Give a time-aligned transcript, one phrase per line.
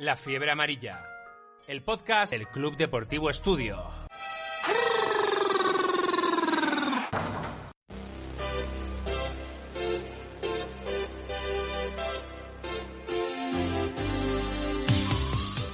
[0.00, 1.04] La fiebre amarilla.
[1.68, 3.78] El podcast del Club Deportivo Estudio.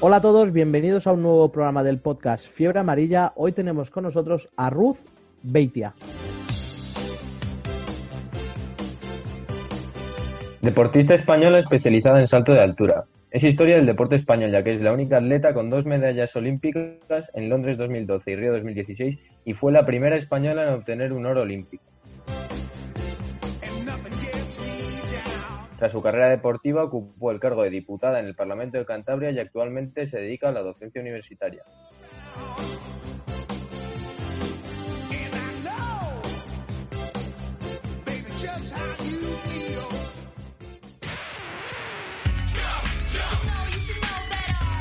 [0.01, 3.33] Hola a todos, bienvenidos a un nuevo programa del podcast Fiebre Amarilla.
[3.37, 4.99] Hoy tenemos con nosotros a Ruth
[5.43, 5.95] Beitia.
[10.61, 13.07] Deportista española especializada en salto de altura.
[13.31, 17.31] Es historia del deporte español, ya que es la única atleta con dos medallas olímpicas
[17.33, 21.43] en Londres 2012 y Río 2016 y fue la primera española en obtener un oro
[21.43, 21.85] olímpico.
[25.79, 29.39] Tras su carrera deportiva ocupó el cargo de diputada en el Parlamento de Cantabria y
[29.39, 31.63] actualmente se dedica a la docencia universitaria.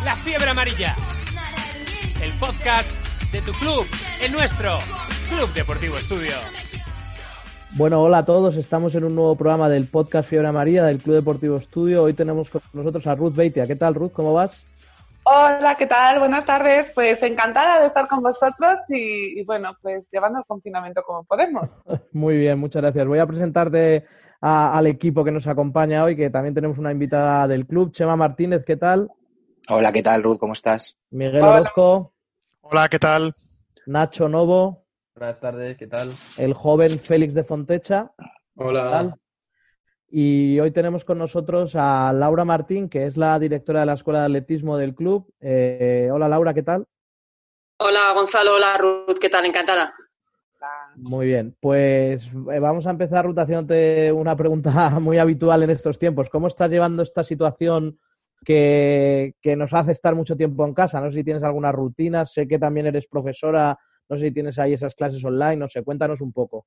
[0.10, 0.96] La fiebre amarilla.
[2.24, 2.98] El podcast
[3.32, 3.86] de tu club,
[4.26, 4.72] el nuestro,
[5.30, 6.32] Club Deportivo Estudio.
[7.76, 11.18] Bueno, hola a todos, estamos en un nuevo programa del podcast Fiebre Amarilla del Club
[11.18, 12.02] Deportivo Estudio.
[12.02, 13.68] Hoy tenemos con nosotros a Ruth Beitia.
[13.68, 14.12] ¿Qué tal, Ruth?
[14.12, 14.66] ¿Cómo vas?
[15.26, 16.18] Hola, ¿qué tal?
[16.18, 16.90] Buenas tardes.
[16.96, 21.70] Pues encantada de estar con vosotros y, y bueno, pues llevando el confinamiento como podemos.
[22.14, 23.06] Muy bien, muchas gracias.
[23.06, 24.08] Voy a presentarte
[24.42, 28.16] a- al equipo que nos acompaña hoy, que también tenemos una invitada del club, Chema
[28.16, 29.12] Martínez, ¿qué tal?
[29.70, 30.38] Hola, ¿qué tal, Ruth?
[30.40, 30.98] ¿Cómo estás?
[31.12, 31.56] Miguel Hola.
[31.62, 32.14] Orozco,
[32.62, 33.34] Hola, ¿qué tal?
[33.86, 36.10] Nacho Novo, Buenas tardes, ¿qué tal?
[36.38, 38.12] el joven Félix de Fontecha.
[38.18, 38.26] ¿qué
[38.64, 38.90] Hola.
[38.92, 39.16] tal?
[40.12, 44.20] Y hoy tenemos con nosotros a Laura Martín, que es la directora de la Escuela
[44.22, 45.32] de Atletismo del club.
[45.40, 46.88] Eh, hola Laura, ¿qué tal?
[47.78, 49.46] Hola Gonzalo, hola Ruth, ¿qué tal?
[49.46, 49.94] Encantada.
[50.96, 56.00] Muy bien, pues eh, vamos a empezar, Ruth, haciéndote una pregunta muy habitual en estos
[56.00, 56.30] tiempos.
[56.30, 58.00] ¿Cómo estás llevando esta situación
[58.46, 61.00] que, que nos hace estar mucho tiempo en casa?
[61.00, 63.78] No sé si tienes alguna rutina, sé que también eres profesora,
[64.08, 66.66] no sé si tienes ahí esas clases online, no sé, cuéntanos un poco.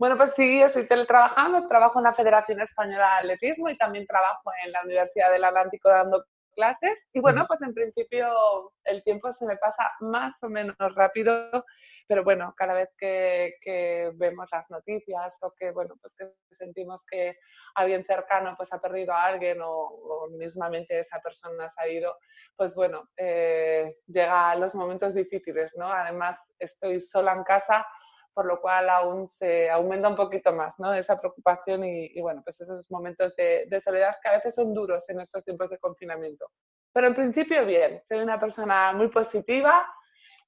[0.00, 4.50] Bueno, pues sí, estoy teletrabajando, trabajo en la Federación Española de Atletismo y también trabajo
[4.64, 6.24] en la Universidad del Atlántico dando
[6.54, 6.98] clases.
[7.12, 11.66] Y bueno, pues en principio el tiempo se me pasa más o menos rápido,
[12.10, 17.00] pero bueno, cada vez que, que vemos las noticias o que, bueno, pues que sentimos
[17.08, 17.36] que
[17.76, 22.16] alguien cercano pues ha perdido a alguien o, o mismamente esa persona se ha ido,
[22.56, 25.86] pues bueno, eh, llega a los momentos difíciles, ¿no?
[25.86, 27.86] Además, estoy sola en casa,
[28.34, 30.92] por lo cual aún se aumenta un poquito más, ¿no?
[30.92, 34.74] Esa preocupación y, y bueno, pues esos momentos de, de soledad que a veces son
[34.74, 36.50] duros en estos tiempos de confinamiento.
[36.92, 39.86] Pero en principio, bien, soy una persona muy positiva.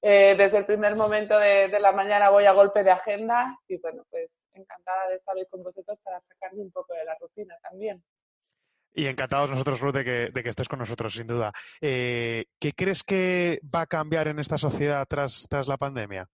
[0.02, 3.78] Eh, desde el primer momento de, de la mañana voy a golpe de agenda y
[3.78, 7.56] bueno, pues encantada de estar hoy con vosotros para sacarme un poco de la rutina
[7.62, 8.02] también.
[8.94, 11.50] Y encantados nosotros, Ruth, de que, de que estés con nosotros, sin duda.
[11.80, 16.28] Eh, ¿Qué crees que va a cambiar en esta sociedad tras, tras la pandemia?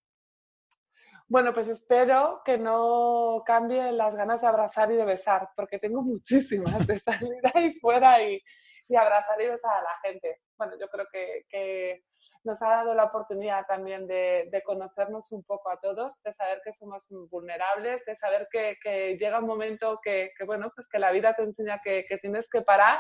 [1.29, 6.03] Bueno, pues espero que no cambien las ganas de abrazar y de besar, porque tengo
[6.03, 8.43] muchísimas de salir ahí fuera y,
[8.89, 10.41] y abrazar y besar a la gente.
[10.59, 12.03] Bueno, yo creo que, que
[12.43, 16.61] nos ha dado la oportunidad también de, de conocernos un poco a todos, de saber
[16.65, 20.99] que somos vulnerables, de saber que, que llega un momento que, que, bueno, pues que
[20.99, 22.99] la vida te enseña que, que tienes que parar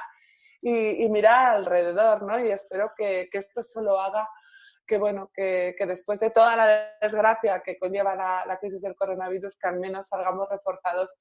[0.62, 2.38] y, y mirar alrededor, ¿no?
[2.38, 4.28] Y espero que, que esto solo haga
[4.86, 8.96] que bueno, que, que, después de toda la desgracia que conlleva la, la, crisis del
[8.96, 11.14] coronavirus, que al menos salgamos reforzados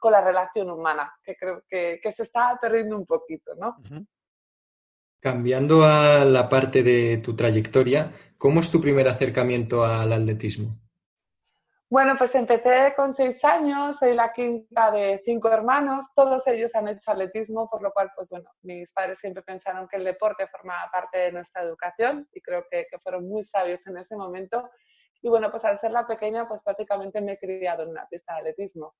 [0.00, 3.76] con la relación humana, que creo que, que se está perdiendo un poquito, ¿no?
[3.78, 4.06] Uh -huh.
[5.20, 10.78] Cambiando a la parte de tu trayectoria, ¿cómo es tu primer acercamiento al atletismo?
[11.90, 16.86] Bueno, pues empecé con seis años, soy la quinta de cinco hermanos, todos ellos han
[16.86, 20.90] hecho atletismo, por lo cual, pues bueno, mis padres siempre pensaron que el deporte formaba
[20.92, 24.68] parte de nuestra educación y creo que, fueron muy sabios en ese momento.
[25.22, 28.34] Y bueno, pues al ser la pequeña, pues prácticamente me he criado en una pista
[28.34, 28.94] de atletismo.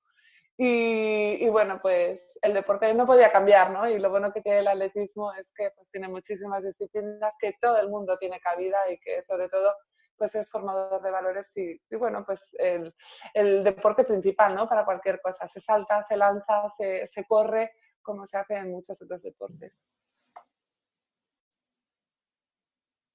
[0.61, 3.89] Y, y, bueno, pues el deporte no podía cambiar, ¿no?
[3.89, 7.79] Y lo bueno que tiene el atletismo es que pues, tiene muchísimas disciplinas, que todo
[7.79, 9.73] el mundo tiene cabida y que sobre todo
[10.17, 12.93] pues es formador de valores y, bueno, pues el,
[13.35, 14.69] el, deporte principal, ¿no?
[14.69, 15.47] Para cualquier cosa.
[15.47, 17.71] Se salta, se lanza, se, se, corre,
[18.03, 19.73] como se hace en muchos otros deportes.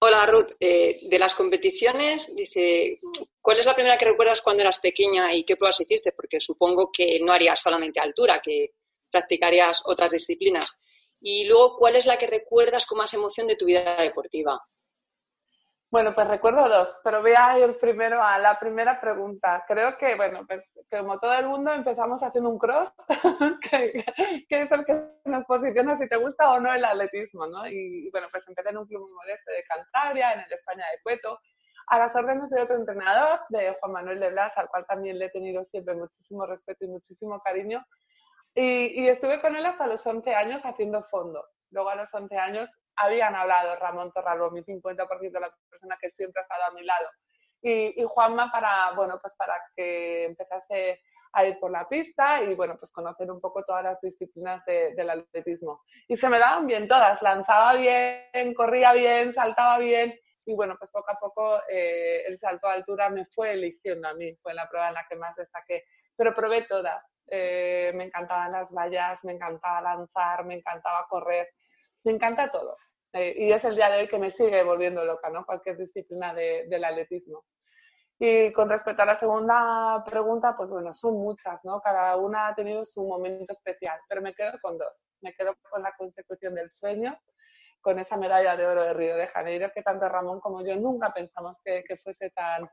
[0.05, 2.99] Hola Ruth, eh, de las competiciones, dice,
[3.39, 6.11] ¿cuál es la primera que recuerdas cuando eras pequeña y qué pruebas hiciste?
[6.11, 8.71] Porque supongo que no harías solamente altura, que
[9.09, 10.69] practicarías otras disciplinas.
[11.21, 14.59] Y luego, ¿cuál es la que recuerdas con más emoción de tu vida deportiva?
[15.93, 19.63] Bueno, pues recuerdo dos, pero voy a ir primero a la primera pregunta.
[19.67, 22.91] Creo que, bueno, pues como todo el mundo empezamos haciendo un cross,
[23.69, 24.03] que,
[24.49, 27.67] es el que nos posiciona si te gusta o no el atletismo, ¿no?
[27.67, 31.01] Y, bueno, pues empecé en un club muy modesto de Cantabria, en el España de
[31.03, 31.39] Cueto,
[31.85, 35.25] a las órdenes de otro entrenador, de Juan Manuel de Blas, al cual también le
[35.25, 37.85] he tenido siempre muchísimo respeto y muchísimo cariño.
[38.55, 41.45] Y, y estuve con él hasta los 11 años haciendo fondo.
[41.69, 46.11] Luego a los 11 años habían hablado Ramón Torralbo, mi 50% de la persona que
[46.11, 47.07] siempre ha estado a mi lado.
[47.61, 50.99] Y, y, Juanma para, bueno, pues para que empezase
[51.33, 55.09] a ir por la pista y, bueno, pues conocer un poco todas las disciplinas del
[55.09, 55.83] atletismo.
[56.07, 60.13] Y se me daban bien todas, lanzaba bien, corría bien, saltaba bien
[60.45, 64.13] y, bueno, pues poco a poco eh, el salto a altura me fue eligiendo a
[64.13, 65.85] mí, fue la prueba en la que más destaqué,
[66.15, 67.03] pero probé todas.
[67.27, 71.49] Eh, me encantaban las vallas, me encantaba lanzar, me encantaba correr
[72.03, 72.77] me encanta todo.
[73.13, 75.45] Eh, y es el día de hoy que me sigue volviendo loca, ¿no?
[75.45, 77.45] Cualquier disciplina del atletismo.
[78.19, 81.81] Y con respecto a la segunda pregunta, pues bueno, son muchas, ¿no?
[81.81, 85.03] Cada una ha tenido su momento especial, pero me quedo con dos.
[85.21, 87.15] Me quedo con la consecución del sueño,
[87.81, 91.13] con esa medalla de oro de Río de Janeiro, que tanto Ramón como yo nunca
[91.13, 92.67] pensamos que, que fuese tan,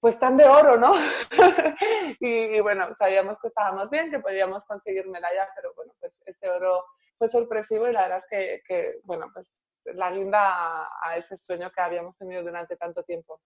[0.00, 0.92] pues tan de oro, ¿no?
[2.20, 6.50] y, y, bueno, sabíamos que estábamos bien, que podíamos conseguir medalla, pero bueno, pues ese
[6.50, 6.84] oro
[7.18, 9.46] fue sorpresivo y la verdad es que, bueno, pues
[9.94, 13.40] la guinda a, ese sueño que habíamos tenido durante tanto tiempo.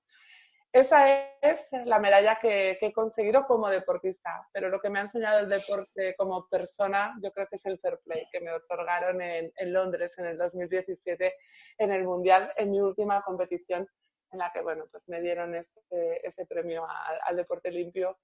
[0.72, 5.40] Esa es la medalla que, he conseguido como deportista, pero lo que me ha enseñado
[5.40, 9.52] el deporte como persona, yo creo que es el fair play que me otorgaron en,
[9.66, 11.34] Londres en el 2017
[11.78, 13.86] en el Mundial, en mi última competición
[14.30, 16.86] en la que, bueno, pues me dieron ese, ese premio
[17.26, 18.16] al deporte limpio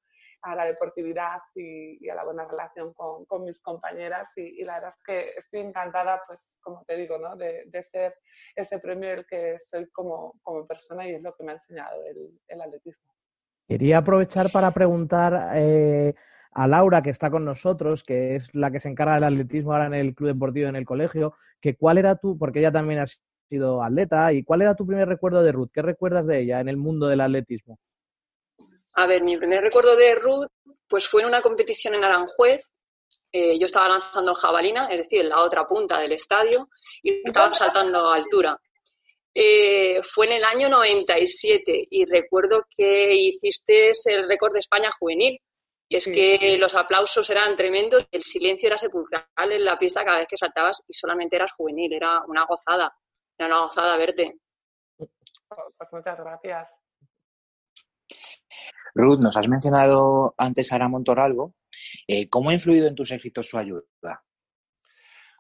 [0.43, 5.05] a la deportividad y, a la buena relación con, mis compañeras y, la verdad es
[5.05, 7.37] que estoy encantada, pues como te digo, ¿no?
[7.37, 8.15] de, ser
[8.55, 12.05] ese premio el que soy como, como, persona y es lo que me ha enseñado
[12.07, 13.11] el, el atletismo.
[13.67, 16.15] Quería aprovechar para preguntar eh,
[16.53, 19.87] a Laura, que está con nosotros, que es la que se encarga del atletismo ahora
[19.87, 23.07] en el club deportivo en el colegio, que cuál era tu, porque ella también ha
[23.49, 26.69] sido atleta, y cuál era tu primer recuerdo de Ruth, ¿qué recuerdas de ella en
[26.69, 27.79] el mundo del atletismo?
[28.99, 30.49] A ver, mi primer recuerdo de Ruth
[30.89, 32.65] pues fue en una competición en Aranjuez.
[33.31, 36.69] Eh, yo estaba lanzando jabalina, es decir, en la otra punta del estadio,
[37.01, 38.59] y estaba saltando a altura.
[39.33, 45.39] Eh, fue en el año 97 y recuerdo que hiciste el récord de España juvenil.
[45.89, 50.19] Y es que los aplausos eran tremendos, el silencio era sepulcral en la pista cada
[50.19, 52.93] vez que saltabas y solamente eras juvenil, era una gozada,
[53.39, 54.39] era una gozada verte.
[54.97, 56.78] Pues muchas gracias.
[58.95, 61.55] Ruth, nos has mencionado antes a Ramón Torralbo.
[62.07, 64.23] Eh, ¿Cómo ha influido en tus éxitos su ayuda?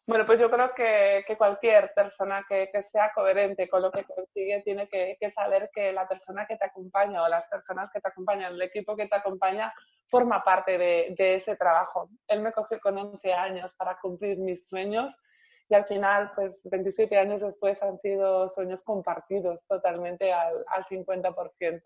[0.06, 4.88] Bueno, pues yo creo que, cualquier persona que, sea coherente con lo que consigue tiene
[4.88, 8.62] que, saber que la persona que te acompaña o las personas que te acompañan, el
[8.62, 9.70] equipo que te acompaña,
[10.08, 12.08] forma parte de, ese trabajo.
[12.26, 15.14] Él me cogió con 11 años para cumplir mis sueños
[15.68, 21.82] y al final, pues 27 años después han sido sueños compartidos totalmente al, al 50%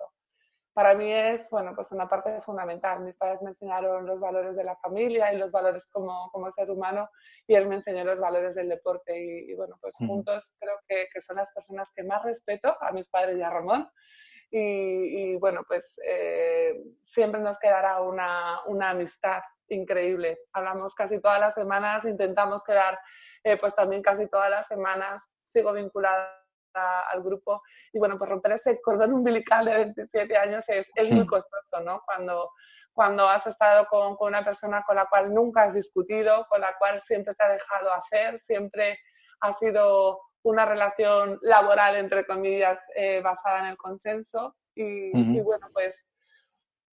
[0.75, 3.01] para mí es, bueno, pues una parte fundamental.
[3.01, 6.71] Mis padres me enseñaron los valores de la familia y los valores como, como ser
[6.71, 7.11] humano
[7.47, 11.21] y él me enseñó los valores del deporte y, bueno, pues juntos creo que, que,
[11.21, 13.89] son las personas que más respeto, a mis padres y a Ramón.
[14.51, 20.41] Y, y bueno, pues eh, siempre nos quedará una, una, amistad increíble.
[20.53, 22.99] Hablamos casi todas las semanas, intentamos quedar
[23.45, 25.23] eh, pues también casi todas las semanas.
[25.53, 26.42] Sigo vinculada
[26.75, 27.63] al grupo.
[27.93, 32.03] Y bueno, pues romper ese cordón umbilical de 27 años es, es muy costoso, ¿no?
[32.05, 32.51] Cuando,
[32.93, 36.77] cuando has estado con, con, una persona con la cual nunca has discutido, con la
[36.79, 38.99] cual siempre te ha dejado hacer, siempre
[39.41, 44.57] ha sido una relación laboral, entre comillas, eh, basada en el consenso.
[44.75, 45.95] Y, y bueno, pues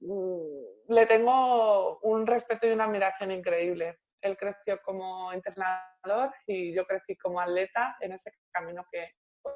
[0.01, 3.99] mm, le tengo un respeto y una admiración increíble.
[4.21, 9.13] Él creció como entrenador y yo crecí como atleta en ese camino que,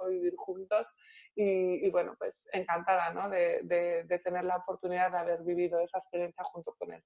[0.09, 0.87] vivir juntos
[1.35, 3.29] y, bueno, pues encantada ¿no?
[3.29, 7.03] de, de, tener la oportunidad de haber vivido esa experiencia junto con él.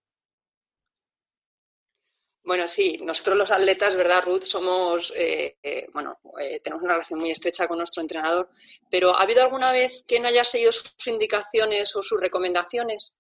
[2.44, 4.44] Bueno, sí, nosotros los atletas, ¿verdad, Ruth?
[4.44, 8.50] Somos, eh, eh, bueno, eh, tenemos una relación muy estrecha con nuestro entrenador,
[8.90, 13.18] pero ¿ha habido alguna vez que no haya seguido sus indicaciones o sus recomendaciones?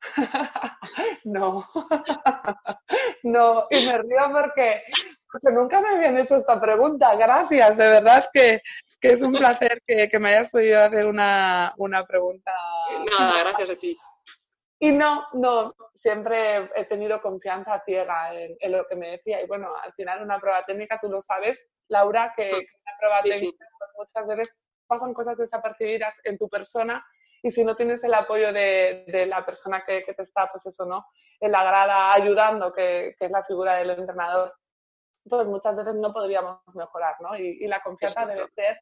[1.24, 1.68] no,
[3.24, 4.82] no, y me río porque,
[5.32, 7.16] porque nunca me habían hecho esta pregunta.
[7.16, 8.62] Gracias, de verdad que,
[9.00, 12.52] que es un placer que, que me hayas podido hacer una, una pregunta.
[13.18, 13.98] Nada, gracias a ti.
[14.78, 19.42] Y no, no, siempre he tenido confianza ciega en, en, lo que me decía.
[19.42, 23.22] Y bueno, al final una prueba técnica, tú lo sabes, Laura, que, que una prueba
[23.22, 24.54] Sí, técnica pues, muchas veces
[24.86, 27.04] pasan cosas desapercibidas en tu persona
[27.42, 30.66] y si no tienes el apoyo de, de la persona que, que, te está, pues
[30.66, 31.06] eso, ¿no?
[31.40, 34.54] En la grada ayudando, que, que, es la figura del entrenador,
[35.28, 37.36] pues muchas veces no podríamos mejorar, ¿no?
[37.36, 38.40] Y, y la confianza Exacto.
[38.40, 38.80] debe ser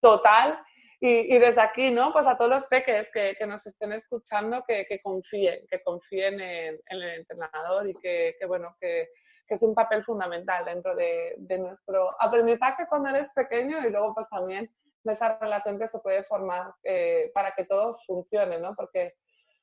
[0.00, 0.58] total.
[1.02, 2.12] Y, y, desde aquí, ¿no?
[2.12, 6.38] Pues a todos los peques que, que nos estén escuchando, que, que confíen, que confíen
[6.38, 9.08] en, el entrenador y que, que bueno, que,
[9.48, 14.14] que es un papel fundamental dentro de, de nuestro aprendizaje cuando eres pequeño y luego
[14.14, 14.70] pues también
[15.04, 18.74] de esa relación que se puede formar eh, para que todo funcione, ¿no?
[18.74, 19.14] Porque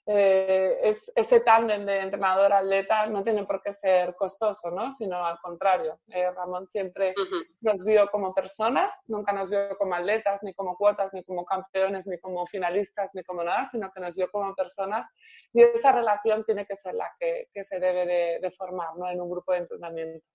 [0.07, 4.91] eh, es, ese tándem de entrenador-atleta no tiene por qué ser costoso, ¿no?
[4.93, 5.99] Sino al contrario.
[6.07, 7.45] Eh, Ramón siempre uh -huh.
[7.61, 12.07] nos vio como personas, nunca nos vio como atletas, ni como cuotas, ni como campeones,
[12.07, 15.09] ni como finalistas, ni como nada, sino que nos vio como personas
[15.53, 19.09] y esa relación tiene que ser la que, que se debe de, de formar, ¿no?
[19.09, 20.25] En un grupo de entrenamiento.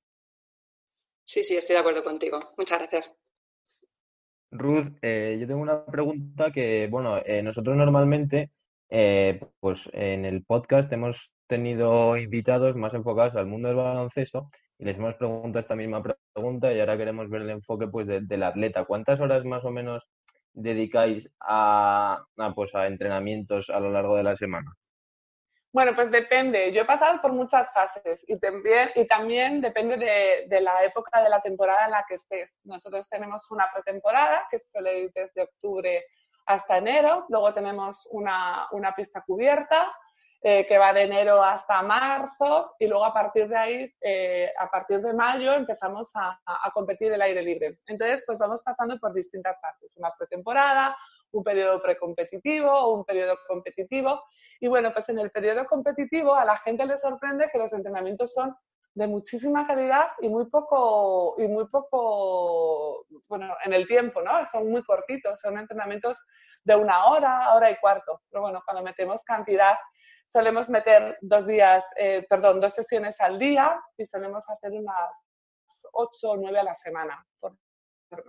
[1.24, 2.40] Sí, sí, estoy de acuerdo contigo.
[2.56, 3.16] Muchas gracias.
[4.50, 8.50] Ruth, eh, yo tengo una pregunta que, bueno, eh, nosotros normalmente,
[8.94, 14.84] eh, pues en el podcast hemos tenido invitados más enfocados al mundo del baloncesto y
[14.84, 16.02] les hemos preguntado esta misma
[16.34, 18.84] pregunta y ahora queremos ver el enfoque pues de, del atleta.
[18.84, 20.10] ¿Cuántas horas más o menos
[20.52, 22.22] dedicáis a,
[22.54, 24.70] pues, a entrenamientos a lo largo de la semana?
[25.72, 26.70] Bueno, pues depende.
[26.74, 31.22] Yo he pasado por muchas fases y también, y también depende de, de, la época
[31.22, 32.50] de la temporada en la que estés.
[32.64, 36.04] Nosotros tenemos una pretemporada que suele ir desde octubre
[36.46, 39.92] hasta enero, luego tenemos una, una pista cubierta
[40.42, 44.68] eh, que va de enero hasta marzo y luego a partir de ahí, eh, a
[44.68, 47.78] partir de mayo, empezamos a, a, competir el aire libre.
[47.86, 50.96] Entonces, pues vamos pasando por distintas fases, una pretemporada,
[51.30, 54.20] un periodo precompetitivo, un periodo competitivo
[54.62, 58.32] y bueno, pues en el periodo competitivo a la gente le sorprende que los entrenamientos
[58.32, 58.56] son
[58.94, 64.46] de muchísima calidad y muy poco, y muy poco, bueno, en el tiempo, ¿no?
[64.48, 66.18] Son muy cortitos, son entrenamientos
[66.64, 68.20] de una hora, hora y cuarto.
[68.30, 69.76] Pero bueno, cuando metemos cantidad,
[70.28, 75.10] solemos meter dos días, eh, perdón, dos sesiones al día y solemos hacer unas
[75.92, 77.24] ocho o nueve a la semana.
[77.40, 77.56] Por,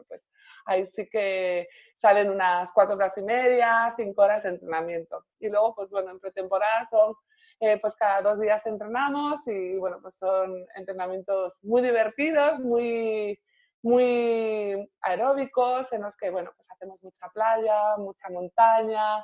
[0.08, 0.22] pues
[0.65, 1.67] ahí sí que
[2.01, 5.25] salen unas cuatro horas y media, cinco horas de entrenamiento.
[5.39, 7.13] Y luego, pues bueno, en pretemporada son,
[7.60, 13.39] eh, pues cada dos días entrenamos y bueno, pues son entrenamientos muy divertidos, muy,
[13.81, 19.24] muy aeróbicos, en los que, bueno, pues hacemos mucha playa, mucha montaña,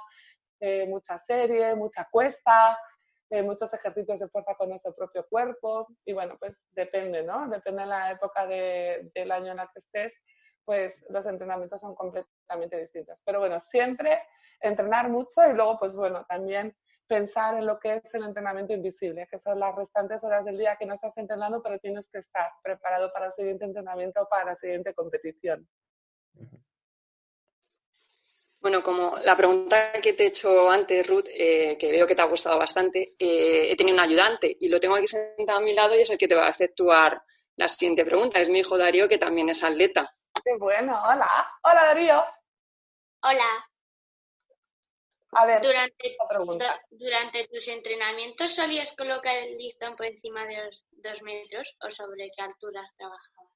[0.60, 2.78] eh, mucha serie, mucha cuesta,
[3.30, 7.48] eh, muchos ejercicios de fuerza con nuestro propio cuerpo y bueno, pues depende, ¿no?
[7.48, 10.14] Depende de la época de, del año en la que estés
[10.70, 13.20] pues los entrenamientos son completamente distintos.
[13.26, 14.22] Pero bueno, siempre
[14.62, 16.76] entrenar mucho y luego, pues bueno, también
[17.10, 20.78] pensar en lo que es el entrenamiento invisible, que son las restantes horas del día
[20.78, 24.46] que no estás entrenando, pero tienes que estar preparado para el siguiente entrenamiento o para
[24.46, 25.68] la siguiente competición.
[28.62, 32.22] Bueno, como la pregunta que te he hecho antes, Ruth, eh, que veo que te
[32.22, 35.74] ha gustado bastante, eh, he tenido un ayudante y lo tengo aquí sentado a mi
[35.74, 37.24] lado y es el que te va a efectuar
[37.56, 38.40] la siguiente pregunta.
[38.40, 40.14] Es mi hijo Darío, que también es atleta.
[40.44, 41.28] Qué bueno, hola.
[41.64, 42.24] Hola, Darío.
[43.24, 43.69] Hola.
[45.32, 46.18] A ver, durante,
[46.90, 52.32] durante tus entrenamientos solías colocar el listón por encima de los dos metros o sobre
[52.36, 53.50] qué alturas trabajabas?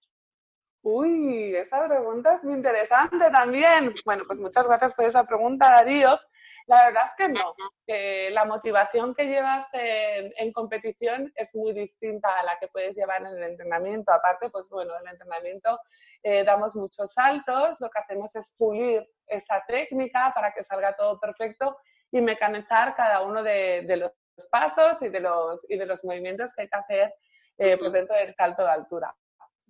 [0.84, 3.96] Uy, esa pregunta es muy interesante también.
[4.06, 6.20] Bueno, pues muchas gracias por esa pregunta, Darío.
[6.68, 7.56] La verdad es que no.
[7.86, 12.96] Que la motivación que llevas en, en, competición es muy distinta a la que puedes
[12.96, 14.14] llevar en el entrenamiento.
[14.14, 15.80] Aparte, pues bueno, en el entrenamiento
[16.24, 21.20] eh, damos muchos saltos, lo que hacemos es pulir esa técnica para que salga todo
[21.20, 21.78] perfecto
[22.12, 24.12] y mecanizar cada uno de, de los
[24.50, 27.14] pasos y de los, y de los movimientos que hay que hacer
[27.58, 29.16] eh, pues dentro del salto de altura.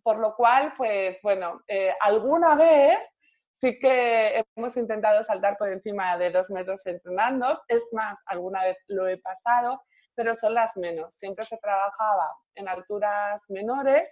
[0.03, 2.99] Por lo cual, pues bueno, eh, alguna vez
[3.63, 7.61] sí que hemos intentado saltar por encima de dos metros entrenando.
[7.69, 9.81] Es más, alguna vez lo he pasado,
[10.15, 11.15] pero son las menos.
[11.17, 14.09] Siempre se trabajaba en alturas menores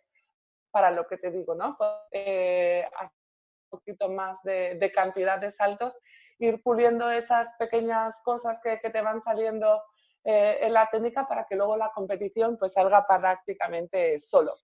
[0.72, 1.78] para lo que te digo, ¿no?
[2.12, 5.94] Eh, un poquito más de, de, cantidad de saltos,
[6.40, 9.84] ir puliendo esas pequeñas cosas que, que te van saliendo
[10.24, 14.56] eh, en la técnica para que luego la competición pues salga prácticamente solo.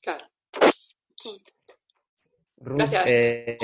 [0.00, 0.26] Claro.
[1.14, 1.40] Sí.
[2.60, 3.58] Ruth, eh,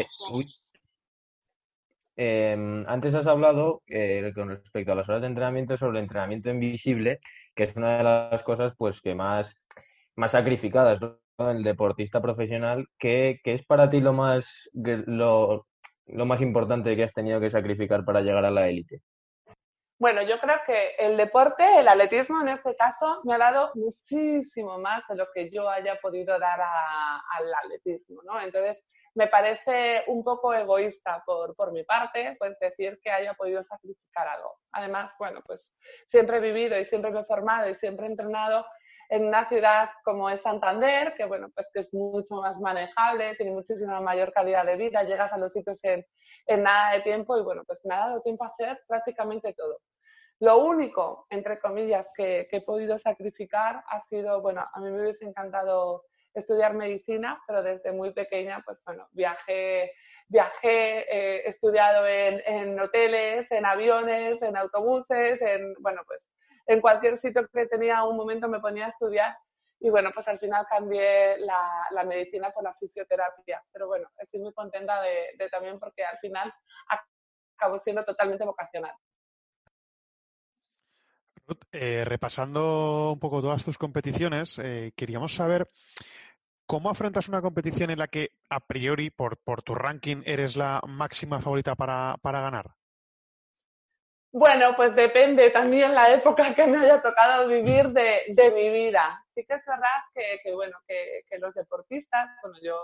[2.17, 6.51] eh, antes has hablado eh, con respecto a las horas de entrenamiento sobre el entrenamiento
[6.51, 7.21] invisible,
[7.55, 9.57] que es una de las cosas pues que más,
[10.17, 11.01] más sacrificadas
[11.39, 15.67] el deportista profesional, ¿qué, qué es para ti lo más, lo,
[16.07, 19.01] lo más importante que has tenido que sacrificar para llegar a la élite?
[19.99, 24.79] Bueno, yo creo que el deporte, el atletismo en este caso, me ha dado muchísimo
[24.79, 28.41] más de lo que yo haya podido dar al atletismo, ¿no?
[28.41, 28.83] Entonces,
[29.15, 34.27] me parece un poco egoísta por, por mi parte, pues decir que haya podido sacrificar
[34.27, 34.57] algo.
[34.73, 35.65] Además, bueno, pues
[36.11, 38.67] siempre he vivido y siempre me he formado y siempre he entrenado
[39.09, 43.53] en una ciudad como es Santander, que bueno, pues que es mucho más manejable, tiene
[43.53, 46.05] muchísima mayor calidad de vida, llegas a los sitios en,
[46.47, 49.79] en nada de tiempo y bueno, pues me ha dado tiempo a hacer prácticamente todo.
[50.41, 55.03] Lo único, entre comillas, que, que, he podido sacrificar ha sido, bueno, a mí me
[55.03, 56.03] hubiese encantado
[56.35, 59.93] estudiar medicina, pero desde muy pequeña, pues bueno, viajé,
[60.29, 66.21] viajé he estudiado en, en, hoteles, en aviones, en autobuses, en, bueno, pues
[66.67, 69.37] en cualquier sitio que tenía un momento me ponía a estudiar
[69.81, 74.53] y bueno, pues al final cambié la, medicina por la fisioterapia, pero bueno, estoy muy
[74.53, 76.53] contenta de, también porque al final
[77.57, 78.95] acabo siendo totalmente vocacional.
[81.73, 85.69] Eh, repasando un poco todas tus competiciones, eh, queríamos saber
[86.67, 90.81] ¿Cómo afrontas una competición en la que a priori, por, por tu ranking, eres la
[90.87, 92.75] máxima favorita para, ganar?
[94.37, 99.25] Bueno, pues depende también la época que me haya tocado vivir de, de mi vida.
[99.33, 102.77] Sí que es verdad que, que bueno, que, que, los deportistas, bueno, yo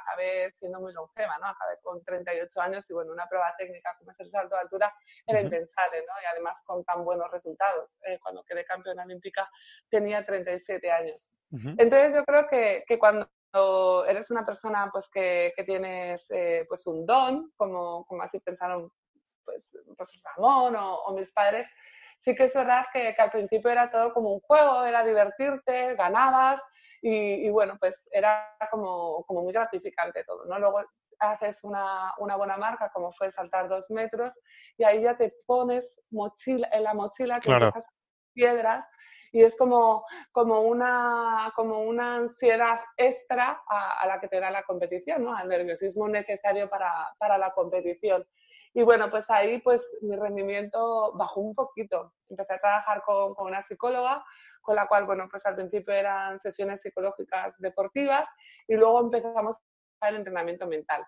[0.00, 1.46] acabé siendo muy longeva, ¿no?
[1.46, 4.92] Acabé con 38 años y bueno, una prueba técnica como es el salto de altura
[5.28, 6.12] era impensable, ¿no?
[6.20, 7.88] Y además con tan buenos resultados.
[8.04, 9.48] Eh, cuando quedé campeona olímpica
[9.88, 11.24] tenía 37 años.
[11.52, 16.84] Entonces yo creo que, que, cuando eres una persona pues que, que tienes eh, pues
[16.88, 18.90] un don, como, como así pensaron
[19.46, 19.62] pues,
[19.96, 21.66] pues Ramón o, o, mis padres,
[22.24, 25.94] sí que es verdad que, que, al principio era todo como un juego, era divertirte,
[25.94, 26.60] ganabas
[27.00, 30.58] y, y bueno, pues era como, como muy gratificante todo, ¿no?
[30.58, 30.82] Luego
[31.18, 34.32] haces una, una, buena marca como fue saltar dos metros
[34.76, 37.70] y ahí ya te pones mochila, en la mochila que claro.
[38.34, 38.84] piedras
[39.32, 44.50] y es como, como, una, como una ansiedad extra a, a, la que te da
[44.50, 45.36] la competición, ¿no?
[45.36, 48.26] al nerviosismo necesario para, para la competición.
[48.76, 52.12] Y bueno, pues ahí pues mi rendimiento bajó un poquito.
[52.28, 54.22] Empecé a trabajar con, con una psicóloga,
[54.60, 58.28] con la cual, bueno, pues al principio eran sesiones psicológicas deportivas
[58.68, 59.56] y luego empezamos
[60.02, 61.06] el entrenamiento mental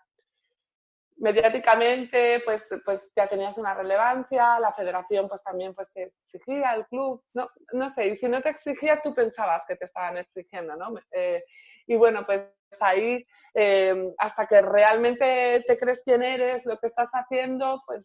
[1.18, 6.86] mediáticamente pues, pues ya tenías una relevancia, la federación pues también pues te exigía, el
[6.86, 10.76] club, no, no sé, y si no te exigía tú pensabas que te estaban exigiendo,
[10.76, 10.94] ¿no?
[11.10, 11.42] Eh,
[11.86, 12.42] y bueno, pues
[12.80, 18.04] ahí eh, hasta que realmente te crees quién eres, lo que estás haciendo, pues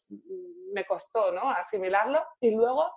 [0.73, 1.49] me costó, ¿no?
[1.49, 2.91] Asimilarlo y luego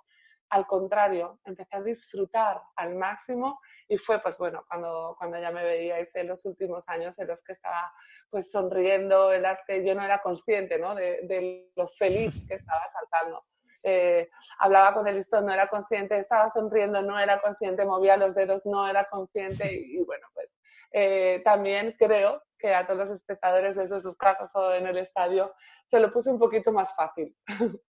[0.50, 5.64] al contrario, empecé a disfrutar al máximo y fue pues bueno, cuando, cuando ya me
[5.64, 7.92] veíais en los últimos años en los que estaba
[8.30, 10.94] pues sonriendo, en las que yo no era consciente ¿no?
[10.94, 13.44] De, de lo feliz que estaba saltando.
[13.82, 18.34] Eh, hablaba con el listón, no era consciente, estaba sonriendo, no era consciente, movía los
[18.34, 20.55] dedos, no era consciente y, y bueno, pues
[20.92, 25.54] eh, también creo que a todos los espectadores desde sus casas o en el estadio
[25.90, 27.36] se lo puse un poquito más fácil.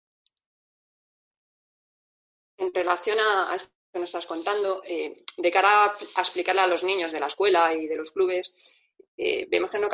[2.58, 6.86] En relación a, esto que nos estás contando, eh, de cara a, explicarle a los
[6.86, 8.55] niños de la escuela y de los clubes,
[9.17, 9.89] eh, vemos que no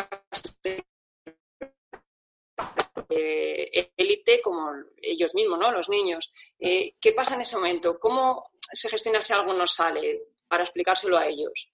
[3.10, 5.72] élite como ellos mismos, ¿no?
[5.72, 6.32] Los niños.
[6.60, 8.00] ¿Qué pasa en ese momento?
[8.00, 11.71] ¿Cómo se gestiona si algo no sale para explicárselo a ellos?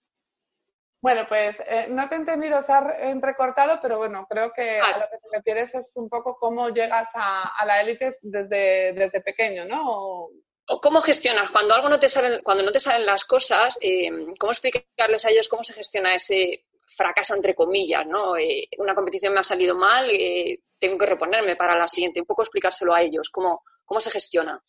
[1.02, 4.98] Bueno, pues eh, no te he entendido, se ha entrecortado, pero bueno, creo que a
[4.98, 9.22] lo que te refieres es un poco cómo llegas a, a la élite desde, desde
[9.22, 9.84] pequeño, ¿no?
[9.86, 10.32] O,
[10.70, 14.10] o cómo gestionas cuando algo no te sale, cuando no te salen las cosas, eh,
[14.38, 18.36] cómo explicarles a ellos cómo se gestiona ese fracaso entre comillas, ¿no?
[18.36, 22.26] Eh, una competición me ha salido mal, eh, tengo que reponerme para la siguiente, un
[22.26, 24.62] poco explicárselo a ellos, cómo, cómo se gestiona.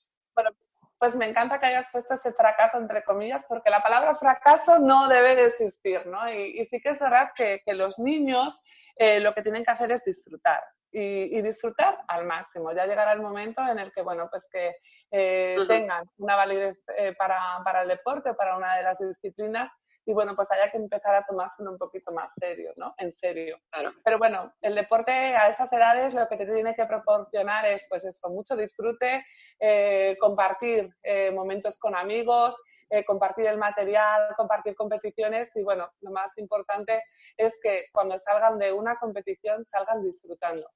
[0.98, 5.08] Pues me encanta que hayas puesto ese fracaso entre comillas, porque la palabra fracaso no
[5.08, 6.28] debe de existir, ¿no?
[6.30, 8.60] Y, y sí que es verdad que, que los niños
[8.96, 10.60] eh, lo que tienen que hacer es disfrutar.
[10.90, 12.72] Y, y, disfrutar al máximo.
[12.72, 14.74] Ya llegará el momento en el que, bueno, pues que
[15.10, 15.68] eh, uh -huh.
[15.68, 19.70] tengan una validez eh, para, para el deporte, para una de las disciplinas,
[20.08, 22.94] y bueno, pues haya que empezar a tomárselo un poquito más serio, ¿no?
[22.96, 23.58] En serio.
[23.70, 23.92] Claro.
[24.02, 28.06] Pero bueno, el deporte a esas edades lo que te tiene que proporcionar es, pues
[28.06, 29.22] eso, mucho disfrute,
[29.60, 32.56] eh, compartir eh, momentos con amigos,
[32.88, 37.02] eh, compartir el material, compartir competiciones y bueno, lo más importante
[37.36, 40.70] es que cuando salgan de una competición salgan disfrutando.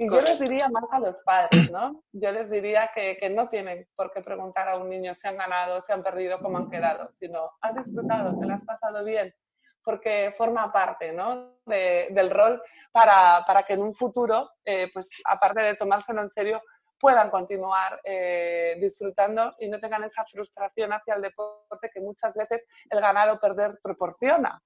[0.00, 2.02] Y yo les diría más a los padres, ¿no?
[2.12, 5.36] Yo les diría que, que, no tienen por qué preguntar a un niño si han
[5.36, 9.34] ganado, si han perdido, cómo han quedado, sino has disfrutado, te lo has pasado bien.
[9.84, 11.58] porque forma parte ¿no?
[11.66, 16.62] del rol para, para, que en un futuro, eh, pues aparte de tomárselo en serio,
[16.98, 22.64] puedan continuar eh, disfrutando y no tengan esa frustración hacia el deporte que muchas veces
[22.88, 24.62] el ganar o perder proporciona.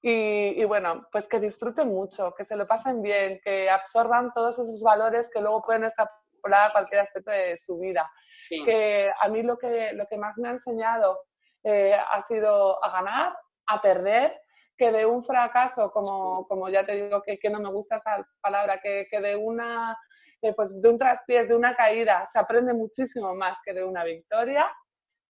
[0.00, 4.58] Y, y, bueno, pues que disfruten mucho, que se lo pasen bien, que absorban todos
[4.58, 8.08] esos valores que luego pueden extrapolar a cualquier aspecto de su vida.
[8.48, 11.18] Que a mí lo que, lo que más me ha enseñado
[11.64, 14.40] eh, ha sido a ganar, a perder,
[14.76, 18.24] que de un fracaso, como, como ya te digo que, que no me gusta esa
[18.40, 19.98] palabra, que, que de una
[20.40, 24.04] eh, pues de un traspiés, de una caída, se aprende muchísimo más que de una
[24.04, 24.70] victoria,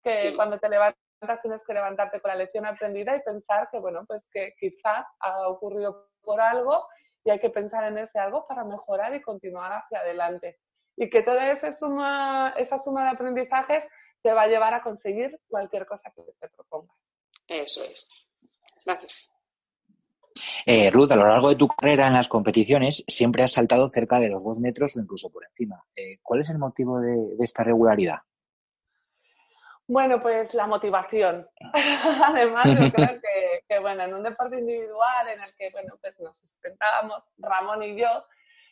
[0.03, 1.01] que cuando te levantas
[1.43, 5.49] tienes que levantarte con la lección aprendida y pensar que, bueno, pues que quizás ha
[5.49, 6.87] ocurrido por algo
[7.25, 10.59] y hay que pensar en ese algo para mejorar y continuar hacia adelante.
[10.97, 13.85] Y que toda esa suma, esa suma de aprendizajes
[14.23, 16.97] te va a llevar a conseguir cualquier cosa que te propongas.
[17.47, 18.09] Eso es.
[18.85, 19.13] Gracias.
[20.67, 24.21] Eh, Ruth, a lo largo de tu carrera en las competiciones siempre has saltado cerca
[24.21, 25.83] de los dos metros o incluso por encima.
[25.97, 28.19] Eh, ¿Cuál es el motivo de, esta regularidad?
[29.89, 31.49] Bueno, pues la motivación.
[32.27, 33.21] Además, yo creo
[33.69, 37.99] que, bueno, en un deporte individual en el que, bueno, pues nos sustentábamos, Ramón y
[37.99, 38.27] yo,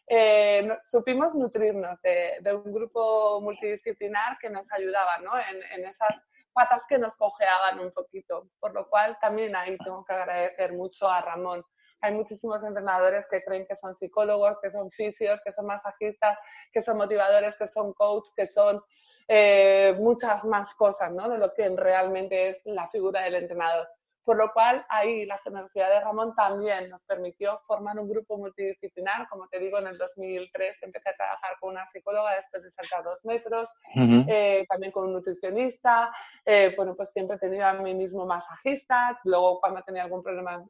[0.09, 5.33] eh, supimos nutrirnos de, un grupo multidisciplinar que nos ayudaba, ¿no?
[5.39, 6.15] En, en esas
[6.53, 11.09] patas que nos cojeaban un poquito, por lo cual también ahí tengo que agradecer mucho
[11.09, 11.65] a Ramón.
[12.01, 16.39] Hay muchísimos entrenadores que creen que son psicólogos, que son fisios, que son masajistas,
[16.73, 18.83] que son motivadores, que son coaches, que son
[19.29, 21.29] eh, muchas más cosas ¿no?
[21.29, 23.89] de lo que realmente es la figura del entrenador.
[24.27, 29.29] Por lo cual, ahí la generosidad de Ramón también nos permitió formar un grupo multidisciplinar.
[29.29, 33.05] Como te digo, en el 2003 empecé a trabajar con una psicóloga después de saltar
[33.05, 36.13] dos metros, eh, también con un nutricionista.
[36.45, 39.17] Eh, bueno, pues siempre he tenido a mí mismo masajista.
[39.23, 40.61] Luego, cuando tenía algún problema,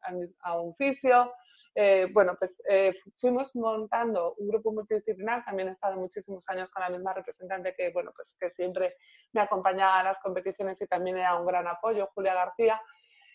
[0.43, 1.33] a un fisio.
[1.75, 2.51] Eh, bueno, pues
[3.19, 5.47] fuimos montando un grupo multidisciplinar.
[5.47, 8.97] También he estado muchísimos años con la misma representante que, bueno, pues que siempre
[9.33, 12.83] me acompañaba a las competiciones y también era un gran apoyo, Julia García.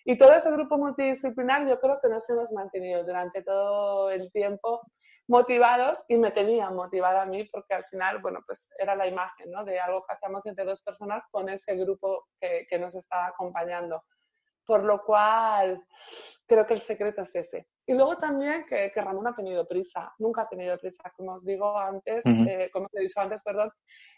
[0.06, 4.82] Y todo ese grupo multidisciplinar yo creo que nos hemos mantenido durante todo el tiempo
[5.28, 9.50] motivados y me tenían motivada a mí porque al final, bueno, pues era la imagen,
[9.52, 9.64] ¿no?
[9.64, 14.04] De algo que hacíamos entre dos personas con ese grupo que, que nos estaba acompañando.
[14.66, 15.84] Por lo cual,
[16.48, 17.68] creo que el secreto es ese.
[17.88, 21.46] Y luego también que, que Ramón ha tenido prisa, nunca ha tenido prisa, como os
[21.46, 23.72] digo antes, eh, como os he dicho antes, perdón,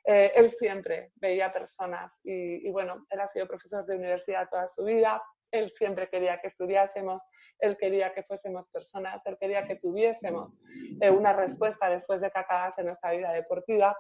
[0.06, 4.68] eh, él siempre veía personas y, y, bueno, él ha sido profesor de universidad toda
[4.70, 5.22] su vida,
[5.54, 7.22] él siempre quería que estudiásemos,
[7.60, 10.52] él quería que fuésemos personas, él quería que tuviésemos
[11.00, 13.96] eh, una respuesta después de que acabase nuestra vida deportiva.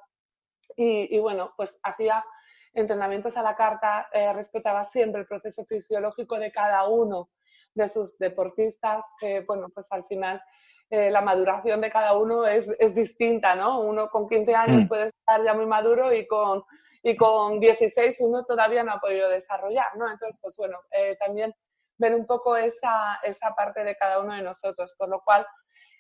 [0.76, 2.26] Y, bueno, pues hacía
[2.74, 7.30] entrenamientos a la carta, eh, respetaba siempre el proceso fisiológico de cada uno
[7.76, 10.42] de sus deportistas, que bueno, pues al final
[10.90, 13.82] eh, la maduración de cada uno es, es, distinta, ¿no?
[13.82, 14.88] Uno con 15 años mm.
[14.88, 16.64] puede estar ya muy maduro y con
[17.04, 20.10] y con 16 uno todavía no ha podido desarrollar, ¿no?
[20.10, 21.54] Entonces, pues bueno, eh, también
[21.98, 25.46] ver un poco esa, esa parte de cada uno de nosotros, por lo cual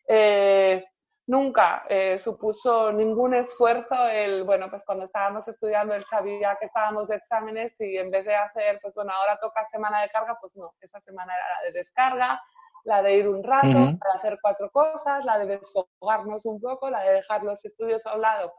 [0.08, 0.86] eh,
[1.28, 7.10] nunca eh, supuso ningún esfuerzo el, bueno, pues cuando estábamos estudiando él sabía que estábamos
[7.10, 10.56] de exámenes y en vez de hacer, pues bueno, ahora toca semana de carga, pues
[10.56, 12.42] no, esa semana era la de descarga,
[12.86, 16.89] la de ir un rato, la de hacer cuatro cosas, la de desfogarnos un poco,
[16.89, 18.54] la de dejar los estudios a un lado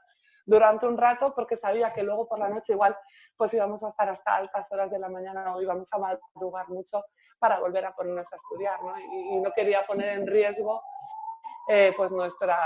[0.47, 2.97] durante un rato porque sabía que luego por la noche igual
[3.37, 7.05] pues íbamos a estar hasta altas horas de la mañana o íbamos a madrugar mucho
[7.39, 8.99] para volver a ponernos a estudiar, ¿no?
[8.99, 10.83] Y, no quería poner en riesgo
[11.69, 12.57] eh, pues nuestra,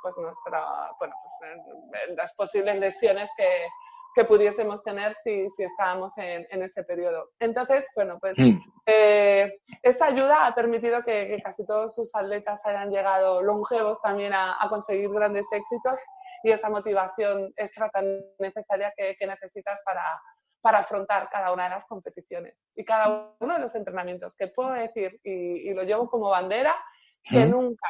[0.00, 3.66] pues nuestra, bueno, pues las posibles lesiones que,
[4.14, 7.30] que pudiésemos tener si, si estábamos en, en este periodo.
[7.40, 8.58] Entonces, bueno, pues mm.
[8.86, 14.32] eh, esa ayuda ha permitido que, que, casi todos sus atletas hayan llegado longevos también
[14.32, 15.98] a, a conseguir grandes éxitos
[16.42, 18.04] y esa motivación extra tan
[18.38, 20.20] necesaria que, necesitas para,
[20.60, 24.34] para, afrontar cada una de las competiciones y cada uno de los entrenamientos.
[24.34, 26.74] Que puedo decir, y, lo llevo como bandera,
[27.22, 27.88] que nunca,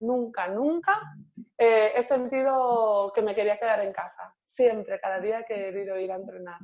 [0.00, 1.00] nunca, nunca
[1.56, 4.34] eh, he sentido que me quería quedar en casa.
[4.54, 6.60] Siempre, cada día he querido ir a entrenar.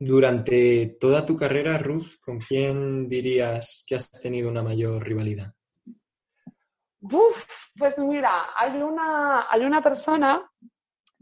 [0.00, 5.52] Durante toda tu carrera, Ruth, ¿con quién dirías que has tenido una mayor rivalidad?
[7.00, 7.44] Uf,
[7.78, 10.50] pues mira, hay una, hay una persona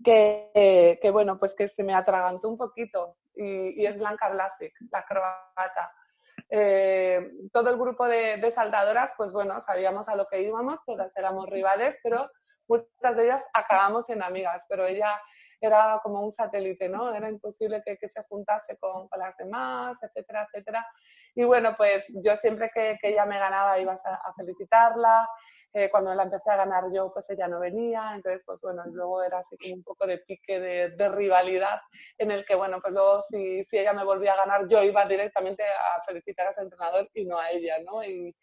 [0.02, 4.72] que, que, bueno, pues que se me atragantó un poquito y, y es Blanca Blasic,
[4.90, 5.92] la croata.
[6.48, 8.54] Eh, todo el grupo de, de,
[9.16, 12.30] pues bueno, sabíamos a lo que íbamos, todas éramos rivales, pero
[12.68, 15.20] muchas de ellas acabamos en amigas, pero ella
[15.60, 17.14] era como un satélite, ¿no?
[17.14, 20.86] Era imposible que, que se juntase con, con, las demás, etcétera, etcétera.
[21.34, 25.28] Y bueno, pues yo siempre que, que ella me ganaba iba a, a felicitarla,
[25.78, 29.22] eh, cuando la empecé a ganar yo, pues ella no venía, entonces, pues bueno, luego
[29.22, 31.82] era así como un poco de pique de, de rivalidad,
[32.16, 35.04] en el que, bueno, pues luego si, si, ella me volvía a ganar, yo iba
[35.04, 38.02] directamente a felicitar a su entrenador y no a ella, ¿no?
[38.02, 38.34] Y,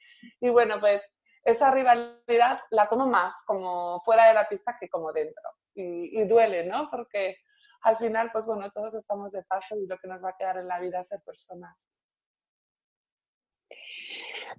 [0.42, 1.02] y bueno, pues
[1.44, 5.50] esa rivalidad la tomo más como fuera de la pista que como dentro.
[5.74, 6.88] Y, y, duele, ¿no?
[6.92, 7.38] Porque
[7.82, 10.58] al final, pues bueno, todos estamos de paso y lo que nos va a quedar
[10.58, 11.76] en la vida es ser personas.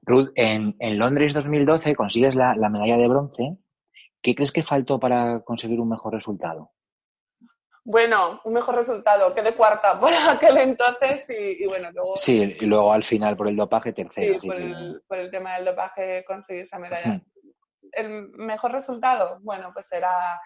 [0.02, 3.56] Ruth, en, en, Londres 2012 consigues la, la, medalla de bronce.
[4.20, 6.72] ¿Qué crees que faltó para conseguir un mejor resultado?
[7.86, 12.16] Bueno, un mejor resultado, quedé cuarta por aquel entonces y, y bueno, luego...
[12.16, 14.34] Sí, y luego al final por el dopaje tercera.
[14.34, 14.62] Sí, sí, por, sí.
[14.62, 17.20] El, por, El, tema del dopaje conseguí esa medalla.
[17.92, 20.40] el mejor resultado, bueno, pues era...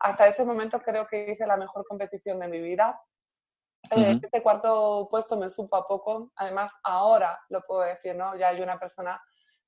[0.00, 2.98] Hasta ese momento creo que hice la mejor competición de mi vida.
[3.90, 4.20] Uh -huh.
[4.22, 6.30] Este cuarto puesto me supo a poco.
[6.36, 8.36] Además, ahora lo puedo decir, ¿no?
[8.36, 9.20] Ya hay una persona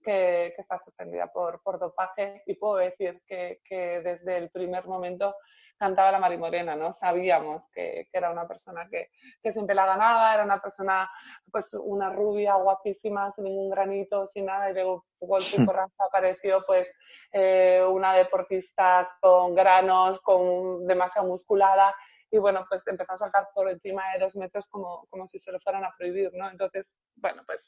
[0.02, 4.86] que, que está suspendida por, por, dopaje y puedo decir que, que, desde el primer
[4.86, 5.34] momento
[5.78, 6.92] cantaba la Mari Morena, ¿no?
[6.92, 9.08] Sabíamos que, que era una persona que,
[9.42, 11.10] que, siempre la ganaba, era una persona,
[11.50, 16.64] pues una rubia guapísima, sin ningún granito, sin nada, y luego golpe y porrazo apareció
[16.66, 16.86] pues
[17.32, 21.94] eh, una deportista con granos, con demasiado musculada,
[22.30, 25.50] y bueno, pues empezó a saltar por encima de dos metros como, como si se
[25.50, 26.48] lo fueran a prohibir, ¿no?
[26.48, 27.60] Entonces, bueno, pues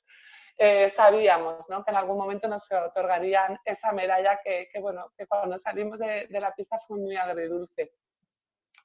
[0.59, 1.85] eh, sabíamos, ¿no?
[1.85, 6.27] Que en algún momento nos otorgarían esa medalla que, que bueno, que cuando salimos de,
[6.29, 7.93] de, la pista fue muy agridulce.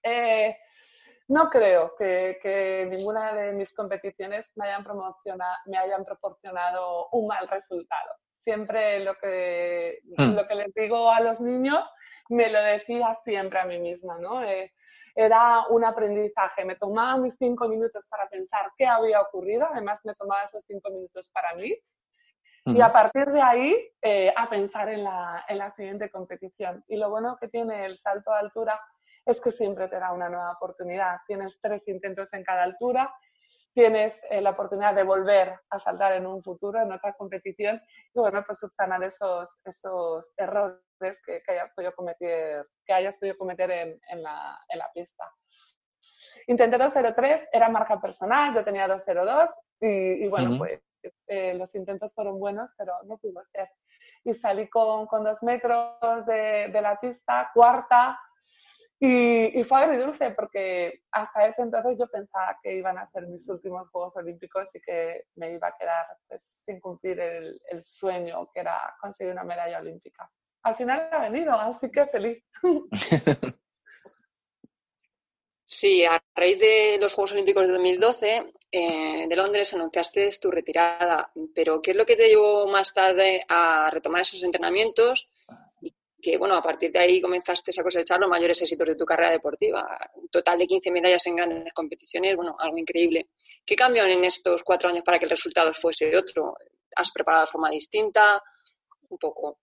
[0.01, 0.57] Eh,
[1.27, 4.85] no creo que, que, ninguna de mis competiciones me hayan,
[5.65, 8.13] me hayan proporcionado un mal resultado.
[8.39, 10.35] Siempre lo que, mm.
[10.35, 11.83] lo que les digo a los niños
[12.29, 14.43] me lo decía siempre a mí misma, ¿no?
[14.43, 14.73] Eh,
[15.17, 16.63] era un aprendizaje.
[16.63, 20.91] Me tomaba mis cinco minutos para pensar qué había ocurrido, además me tomaba esos cinco
[20.91, 21.73] minutos para mí.
[22.65, 22.77] Uh -huh.
[22.77, 26.83] Y a partir de ahí, eh, a pensar en la, en la siguiente competición.
[26.87, 28.79] Y lo bueno que tiene el salto de altura
[29.25, 31.17] es que siempre te da una nueva oportunidad.
[31.25, 33.11] Tienes tres intentos en cada altura,
[33.77, 37.79] tienes eh, la oportunidad de volver a saltar en un futuro, en otra competición,
[38.11, 43.37] y bueno, pues subsanar esos, esos errores que, que, hayas podido cometer, que hayas podido
[43.37, 45.31] cometer en, en, la, en la pista.
[46.47, 50.57] Intenté 2.03, era marca personal, yo tenía 2.02 y, y bueno, uh -huh.
[50.57, 50.81] pues
[51.27, 53.69] eh, los intentos fueron buenos, pero no pudo ser.
[54.23, 58.19] Y salí con, con dos metros de, de la pista, cuarta,
[58.99, 63.47] y, y, fue agridulce porque hasta ese entonces yo pensaba que iban a ser mis
[63.47, 68.61] últimos Juegos Olímpicos y que me iba a quedar pues, sin cumplir el, sueño que
[68.61, 70.29] era conseguir una medalla olímpica.
[70.63, 72.43] Al final ha venido, así que feliz.
[75.69, 81.29] Sí, a raíz de los Juegos Olímpicos de 2012 eh, de Londres anunciaste tu retirada,
[81.53, 85.27] pero ¿qué es lo que te llevó más tarde a retomar esos entrenamientos
[86.27, 89.31] que, bueno, a partir de ahí comenzaste a cosechar los mayores éxitos de tu carrera
[89.31, 89.97] deportiva.
[90.15, 93.29] Un total de 15 medallas en grandes competiciones, bueno, algo increíble.
[93.65, 96.57] ¿Qué cambió en estos cuatro años para que el resultado fuese otro?
[96.97, 98.43] ¿Has preparado de forma distinta?
[99.07, 99.59] Un poco.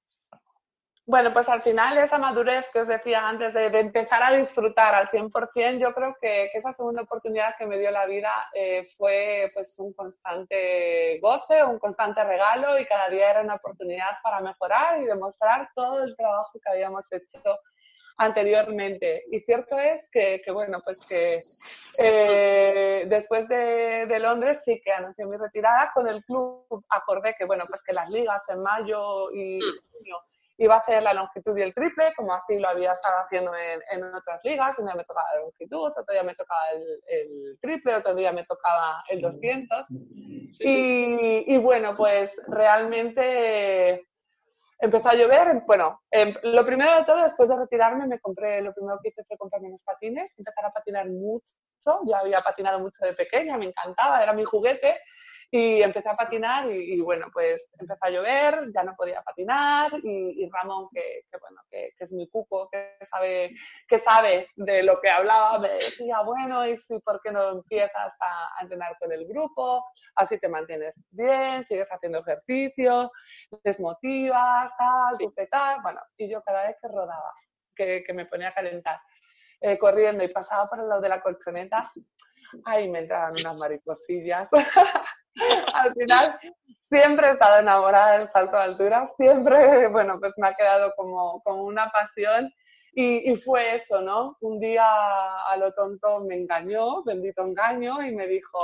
[1.06, 4.94] Bueno, pues al final esa madurez que os decía antes de, de empezar a disfrutar
[4.94, 8.88] al 100%, yo creo que, que, esa segunda oportunidad que me dio la vida eh,
[8.96, 14.40] fue pues un constante goce, un constante regalo y cada día era una oportunidad para
[14.40, 17.58] mejorar y demostrar todo el trabajo que habíamos hecho
[18.16, 19.24] anteriormente.
[19.30, 21.42] Y cierto es que, que bueno, pues que
[21.98, 27.44] eh, después de, de, Londres sí que anuncié mi retirada con el club, acordé que
[27.44, 29.60] bueno, pues que las ligas en mayo y
[29.92, 30.16] junio
[30.58, 33.80] iba a hacer la longitud y el triple, como así lo había estado haciendo en,
[33.90, 34.78] en otras ligas.
[34.78, 38.32] Un día me tocaba la longitud, otro día me tocaba el, el triple, otro día
[38.32, 39.86] me tocaba el 200.
[39.88, 44.06] Sí, y, y, bueno, pues realmente
[44.78, 45.62] empezó a llover.
[45.66, 49.24] Bueno, eh, lo primero de todo, después de retirarme, me compré, lo primero que hice
[49.24, 51.54] fue comprarme unos patines, empezar a patinar mucho.
[52.06, 54.96] Yo había patinado mucho de pequeña, me encantaba, era mi juguete.
[55.56, 59.92] Y empecé a patinar y, y, bueno, pues empezó a llover, ya no podía patinar
[60.02, 63.54] y, y Ramón, que, que bueno, que, que, es mi cuco, que sabe,
[63.86, 68.12] que sabe de lo que hablaba, me decía, bueno, ¿y si por qué no empiezas
[68.18, 69.84] a, a entrenar con el grupo?
[70.16, 73.12] Así te mantienes bien, sigues haciendo ejercicio,
[73.62, 75.18] desmotivas, tal,
[75.52, 77.32] tal, bueno, y yo cada vez que rodaba,
[77.76, 78.98] que, que me ponía a calentar,
[79.60, 81.92] eh, corriendo y pasaba por el lado de la colchoneta,
[82.64, 84.48] ahí me entraban unas mariposillas.
[85.74, 86.38] al final
[86.88, 91.42] siempre he estado enamorada del salto de altura, siempre, bueno, pues me ha quedado como,
[91.42, 92.52] como una pasión
[92.92, 94.36] y, y, fue eso, ¿no?
[94.40, 98.58] Un día a lo tonto me engañó, bendito engaño, y me dijo,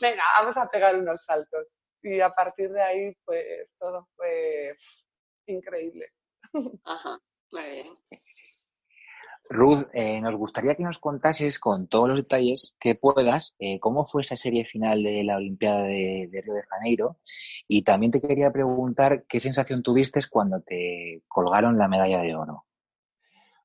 [0.00, 1.66] venga, vamos a pegar unos saltos.
[2.02, 4.76] y a partir de ahí, pues todo fue
[5.46, 6.06] increíble.
[6.84, 7.18] Ajá,
[7.50, 7.98] muy bien.
[9.48, 14.04] Ruth, eh, nos gustaría que nos contases con todos los detalles que puedas eh, cómo
[14.04, 17.18] fue esa serie final de la Olimpiada de, de, Río de Janeiro
[17.68, 22.64] y también te quería preguntar qué sensación tuviste cuando te colgaron la medalla de oro.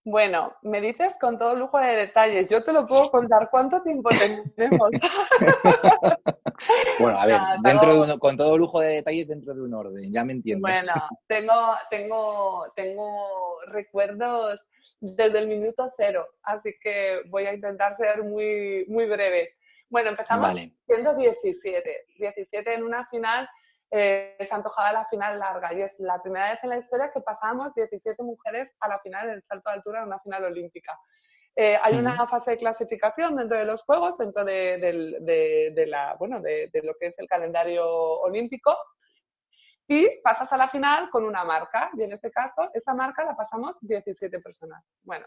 [0.10, 2.48] Bueno, me dices con todo lujo de detalles.
[2.50, 3.50] Yo te lo puedo contar.
[3.52, 4.10] ¿Cuánto tiempo
[4.56, 4.90] tenemos?
[7.00, 10.10] bueno, a ver, dentro de uno, con todo lujo de detalles dentro de un orden,
[10.10, 10.62] ya me entiendes.
[10.62, 14.62] Bueno, tengo, tengo, tengo recuerdos
[15.00, 19.56] desde el minuto cero, así que voy a intentar ser muy, muy breve.
[19.90, 20.54] Bueno, empezamos
[20.86, 23.48] siendo 17, 17 en una final
[23.90, 27.22] eh, se antojaba la final larga y es la primera vez en la historia que
[27.22, 31.00] pasamos 17 mujeres a la final del salto de altura en una final olímpica.
[31.56, 36.70] Eh, hay una fase de clasificación dentro de los Juegos, dentro de, la, bueno, de,
[36.84, 38.78] lo que es el calendario olímpico,
[39.88, 43.36] y pasas a la final con una marca, y en este caso, esa marca la
[43.36, 44.84] pasamos 17 personas.
[45.04, 45.26] Bueno,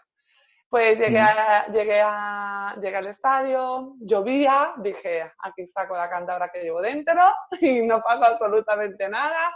[0.68, 6.62] pues llegué, a, llegué, a, llegué al estadio, llovía, dije, aquí saco la cantadora que
[6.62, 7.20] llevo dentro
[7.60, 9.52] y no pasa absolutamente nada.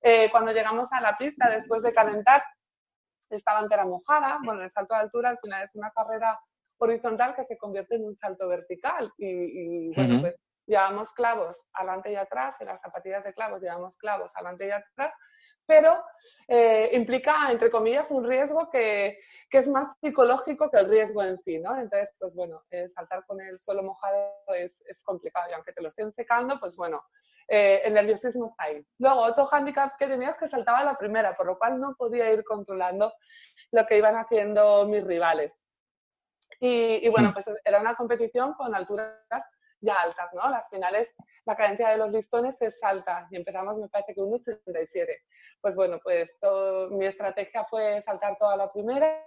[0.00, 2.42] Eh, cuando llegamos a la pista, después de calentar,
[3.28, 4.38] estaba entera mojada.
[4.44, 6.38] Bueno, el salto de altura al final es una carrera
[6.78, 9.12] horizontal que se convierte en un salto vertical.
[9.18, 14.30] Y, bueno, pues llevamos clavos adelante y atrás, en las zapatillas de clavos llevamos clavos
[14.34, 15.12] adelante y atrás,
[15.66, 16.02] pero
[16.48, 19.18] eh, implica, entre comillas, un riesgo que,
[19.50, 21.76] que, es más psicológico que el riesgo en sí, ¿no?
[21.76, 25.82] Entonces, pues bueno, eh, saltar con el suelo mojado es, es, complicado y aunque te
[25.82, 27.04] lo estén secando, pues bueno,
[27.48, 28.86] eh, el nerviosismo está ahí.
[28.98, 32.30] Luego, otro hándicap que tenía es que saltaba la primera, por lo cual no podía
[32.32, 33.12] ir controlando
[33.72, 35.52] lo que iban haciendo mis rivales.
[36.60, 39.12] Y, y bueno, pues era una competición con alturas
[39.86, 40.50] ya altas, ¿no?
[40.50, 41.08] Las finales
[41.46, 45.22] la cadencia de los listones es alta y empezamos, me parece que un 87.
[45.60, 46.28] Pues bueno, pues
[46.90, 49.24] mi estrategia fue saltar toda la primera.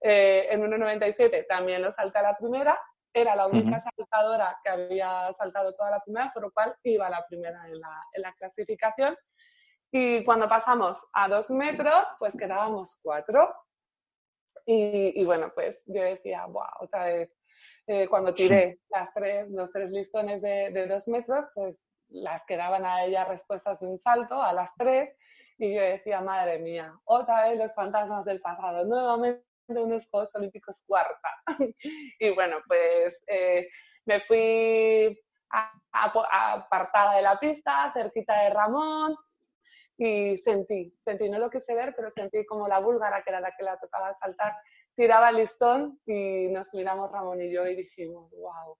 [0.00, 2.80] Eh, en 1,97 también lo salté a la primera.
[3.12, 7.26] Era la única saltadora que había saltado toda la primera, por lo cual iba la
[7.26, 9.16] primera en la, en la clasificación.
[9.90, 13.52] Y cuando pasamos a dos metros, pues quedábamos cuatro.
[14.66, 17.30] Y, y, bueno, pues yo decía, wow, otra vez
[17.86, 21.76] eh, cuando tiré las tres, los tres listones de, de, dos metros, pues
[22.08, 25.14] las quedaban a ella respuestas de un salto, a las tres,
[25.58, 30.76] y yo decía, madre mía, otra vez los fantasmas del pasado, nuevamente unos Juegos Olímpicos
[30.86, 31.28] cuarta.
[32.18, 33.68] y bueno, pues eh,
[34.04, 35.18] me fui
[35.92, 39.16] apartada de la pista, cerquita de Ramón,
[39.96, 43.52] y sentí, sentí, no lo quise ver, pero sentí como la búlgara, que era la
[43.56, 44.54] que la tocaba saltar,
[44.96, 48.76] tiraba el listón y nos miramos Ramón y yo y dijimos, wow,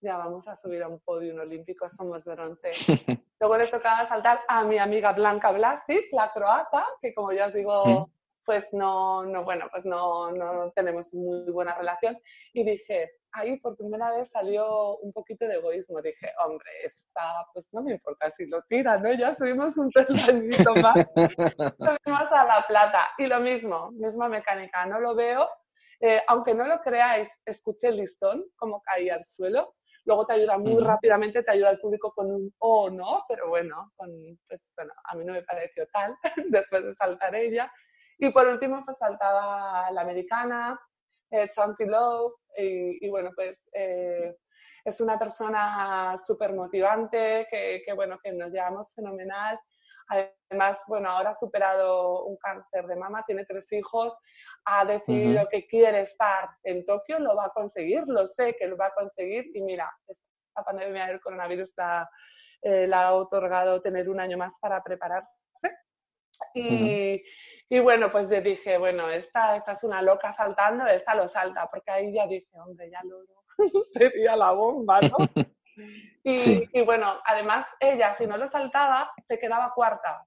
[0.00, 2.70] ya vamos a subir a un podio olímpico, somos bronce.
[3.40, 7.54] Luego le tocaba saltar a mi amiga Blanca Blasic, la croata, que como ya os
[7.54, 8.10] digo,
[8.44, 12.18] pues no, no, bueno, pues no, no tenemos muy buena relación.
[12.52, 16.00] Y dije, ahí por primera vez salió un poquito de egoísmo.
[16.02, 19.12] Dije, hombre, está, pues no me importa si lo tira, ¿no?
[19.12, 21.06] Ya subimos un peldañito más,
[21.78, 23.08] subimos a la plata.
[23.18, 25.48] Y lo mismo, misma mecánica, no lo veo.
[26.00, 29.74] Eh, aunque no lo creáis, escuché el listón, como caía al suelo.
[30.06, 33.92] Luego te ayuda muy rápidamente, te ayuda al público con un oh no, pero bueno,
[33.96, 34.10] con,
[34.48, 36.16] pues, bueno, a mí no me pareció tal,
[36.48, 37.70] después de saltar ella.
[38.22, 40.78] Y por último, pues saltaba la americana,
[41.30, 41.48] eh,
[41.86, 44.36] Lowe, y, bueno, pues eh,
[44.84, 49.58] es una persona súper motivante, que, que, bueno, que nos llevamos fenomenal.
[50.08, 54.12] Además, bueno, ahora ha superado un cáncer de mama, tiene tres hijos,
[54.66, 58.76] ha decidido que quiere estar en Tokio, lo va a conseguir, lo sé que lo
[58.76, 59.46] va a conseguir.
[59.54, 62.10] Y mira, esta pandemia del coronavirus la,
[62.62, 65.30] eh, la ha otorgado tener un año más para prepararse.
[66.54, 67.22] Y,
[67.72, 71.68] y bueno, pues yo dije, bueno, esta, esta es una loca saltando, esta lo salta,
[71.70, 73.22] porque ahí ya dije, hombre, ya lo
[73.94, 75.16] sería la bomba, ¿no?
[76.24, 80.26] Y, y, bueno, además ella, si no lo saltaba, se quedaba cuarta.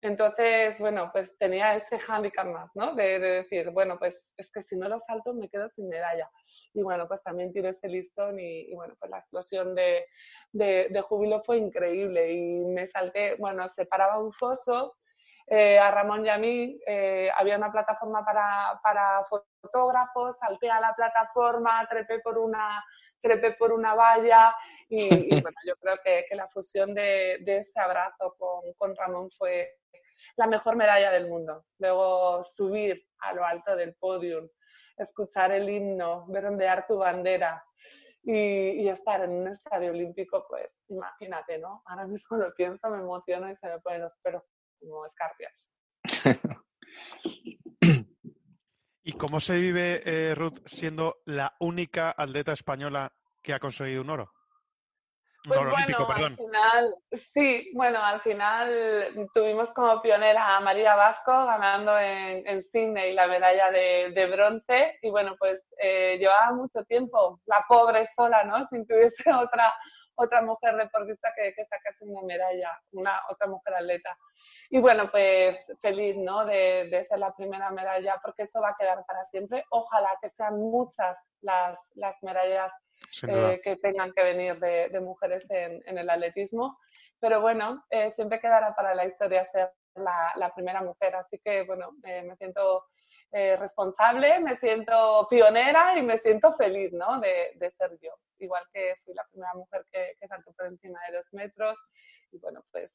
[0.00, 2.94] Entonces, bueno, pues tenía ese handicap más, ¿no?
[2.96, 6.28] De, decir, bueno, pues es que si no lo salto me quedo sin medalla.
[6.74, 10.04] Y bueno, pues también tiré ese listón y, y bueno, pues la explosión de,
[10.50, 14.96] de, de, júbilo fue increíble y me salté, bueno, se paraba un foso
[15.50, 19.24] eh, a Ramón y a mí eh, había una plataforma para, para
[19.62, 22.84] fotógrafos, salté a la plataforma, trepé por una,
[23.20, 24.54] trepé por una valla
[24.88, 25.08] y,
[25.42, 29.78] bueno, yo creo que, que la fusión de, de ese abrazo con, con, Ramón fue
[30.36, 31.64] la mejor medalla del mundo.
[31.78, 34.48] Luego subir a lo alto del podium,
[34.98, 37.64] escuchar el himno, ver ondear tu bandera
[38.22, 41.82] y, estar en un estadio olímpico, pues imagínate, ¿no?
[41.86, 44.42] Ahora mismo lo pienso, me emociono y se me ponen los pelos
[44.78, 45.52] como escarpias.
[49.02, 53.12] ¿Y cómo se vive, eh, Ruth, siendo la única atleta española
[53.42, 54.32] que ha conseguido un oro?
[55.44, 56.94] Pues bueno, al final,
[57.32, 63.28] sí, bueno, al final tuvimos como pionera a María Vasco ganando en, en Sydney la
[63.28, 68.66] medalla de, bronce y bueno, pues eh, llevaba mucho tiempo la pobre sola, ¿no?
[68.68, 69.72] Sin que hubiese otra,
[70.18, 74.16] otra mujer deportista que, que sacase una medalla, una otra mujer atleta.
[74.70, 76.44] Y bueno, pues feliz, ¿no?
[76.44, 79.64] De, de ser la primera medalla porque eso va a quedar para siempre.
[79.70, 82.72] Ojalá que sean muchas las, las medallas
[83.26, 86.78] eh, que tengan que venir de, mujeres en, el atletismo.
[87.20, 91.16] Pero bueno, eh, siempre quedará para la historia ser la, primera mujer.
[91.16, 92.86] Así que bueno, eh, me siento
[93.32, 97.20] responsable, me siento pionera y me siento feliz ¿no?
[97.20, 98.12] de, ser yo.
[98.38, 101.76] Igual que fui la primera mujer que, que saltó por encima de dos metros
[102.30, 102.90] y bueno, pues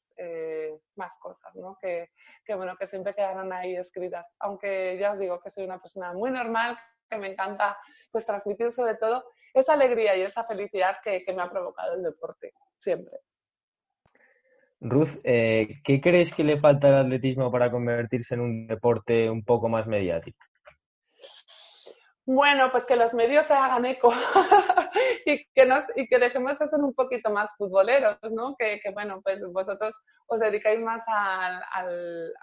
[0.96, 1.76] más cosas, ¿no?
[1.80, 2.10] Que,
[2.44, 4.26] que, bueno, que siempre quedarán ahí escritas.
[4.40, 6.78] Aunque ya os digo que soy una persona muy normal,
[7.08, 7.76] que me encanta
[8.10, 12.52] pues transmitir sobre todo esa alegría y esa felicidad que, me ha provocado el deporte,
[12.78, 13.18] siempre.
[14.84, 19.42] Ruth, eh, ¿qué crees que le falta al atletismo para convertirse en un deporte un
[19.42, 20.38] poco más mediático?
[22.26, 24.12] Bueno, pues que los medios se hagan eco
[25.26, 28.54] y, que nos, y que dejemos de ser un poquito más futboleros, ¿no?
[28.58, 29.94] Que, bueno, pues vosotros
[30.26, 31.62] os dedicáis más al,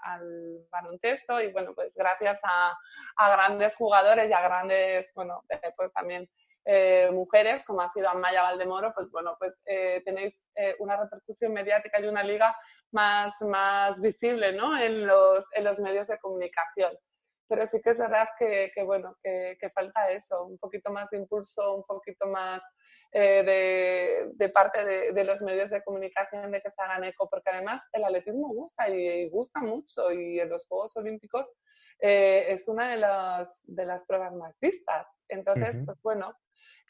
[0.00, 2.76] al, baloncesto y bueno, pues gracias a,
[3.16, 5.42] a, grandes jugadores y a grandes, bueno,
[5.76, 6.28] pues también
[6.64, 11.52] eh, mujeres, como ha sido Amaya Valdemoro, pues bueno, pues eh, tenéis eh, una repercusión
[11.52, 12.56] mediática y una liga
[12.92, 14.78] más, más visible ¿no?
[14.78, 16.96] en, los, en los medios de comunicación.
[17.48, 21.10] Pero sí que es verdad que, que bueno, que, que, falta eso, un poquito más
[21.10, 22.62] de impulso, un poquito más
[23.12, 27.50] de, de, parte de, de, los medios de comunicación de que se hagan eco, porque
[27.50, 31.46] además el atletismo gusta y, gusta mucho y en los Juegos Olímpicos
[31.98, 35.06] es una de las, de las pruebas más vistas.
[35.28, 36.34] Entonces, pues bueno,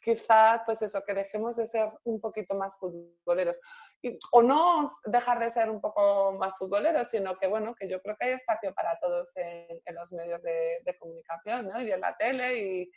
[0.02, 3.58] quizás, pues eso, que dejemos de ser un poquito más futboleros.
[4.02, 8.02] Y, o no dejar de ser un poco más futboleros, sino que, bueno, que yo
[8.02, 11.80] creo que hay espacio para todos en, los medios de, comunicación, ¿no?
[11.80, 12.92] Y en la tele, y,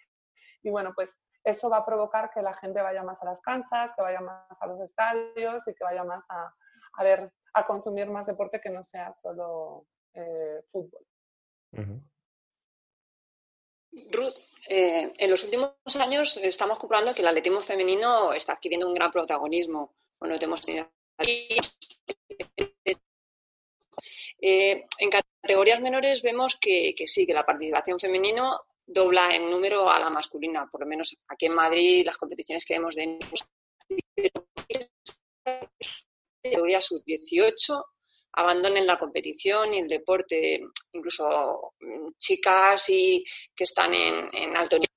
[0.64, 1.10] y, bueno, pues
[1.44, 4.58] eso va a provocar que la gente vaya más a las canchas, que vaya más
[4.60, 6.52] a los estadios y que vaya más a,
[6.98, 11.06] a ver, a consumir más deporte que no sea solo eh, fútbol.
[14.12, 14.36] Ruth,
[14.68, 19.12] eh, en los últimos años estamos comprobando que el atletismo femenino está adquiriendo un gran
[19.12, 19.96] protagonismo.
[20.20, 20.62] Bueno, tenemos
[24.42, 30.00] eh, en categorías menores vemos que, sí, que la participación femenino dobla en número a
[30.00, 33.20] la masculina, por lo menos aquí en Madrid las competiciones que vemos de
[36.44, 37.84] categoría sub-18
[38.36, 40.62] abandonen la competición y el deporte,
[40.92, 43.24] incluso mm, chicas y
[43.56, 44.90] que están en, alto nivel.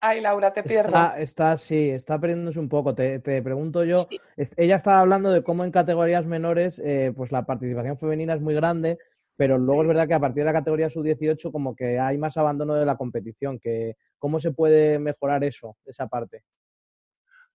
[0.00, 0.96] Ay, Laura, te pierdo.
[1.16, 2.94] Está, sí, está perdiéndose un poco.
[2.94, 4.08] Te, pregunto yo,
[4.56, 8.54] ella estaba hablando de cómo en categorías menores, eh, pues la participación femenina es muy
[8.54, 8.98] grande,
[9.36, 12.36] pero luego es verdad que a partir de la categoría sub-18 como que hay más
[12.36, 13.60] abandono de la competición.
[13.60, 16.42] Que, ¿Cómo se puede mejorar eso, esa parte?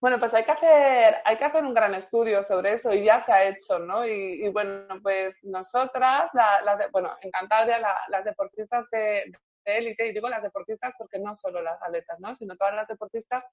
[0.00, 3.20] Bueno, pues hay que hacer, hay que hacer un gran estudio sobre eso y ya
[3.24, 4.06] se ha hecho, ¿no?
[4.06, 9.32] Y, bueno, pues nosotras, las bueno, en Cantabria, las deportistas de,
[9.64, 12.36] élite, y digo las deportistas porque no solo las atletas, ¿no?
[12.36, 13.44] Sino todas las deportistas,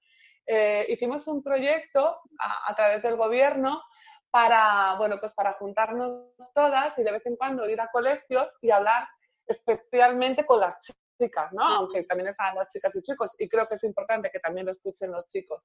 [0.46, 3.82] eh, hicimos un proyecto a, a, través del gobierno
[4.30, 8.70] para, bueno, pues para juntarnos todas y de vez en cuando ir a colegios y
[8.70, 9.08] hablar
[9.48, 10.78] especialmente con las
[11.16, 11.62] chicas ¿no?
[11.62, 14.72] Aunque también están las chicas y chicos, y creo que es importante que también lo
[14.72, 15.62] escuchen los chicos.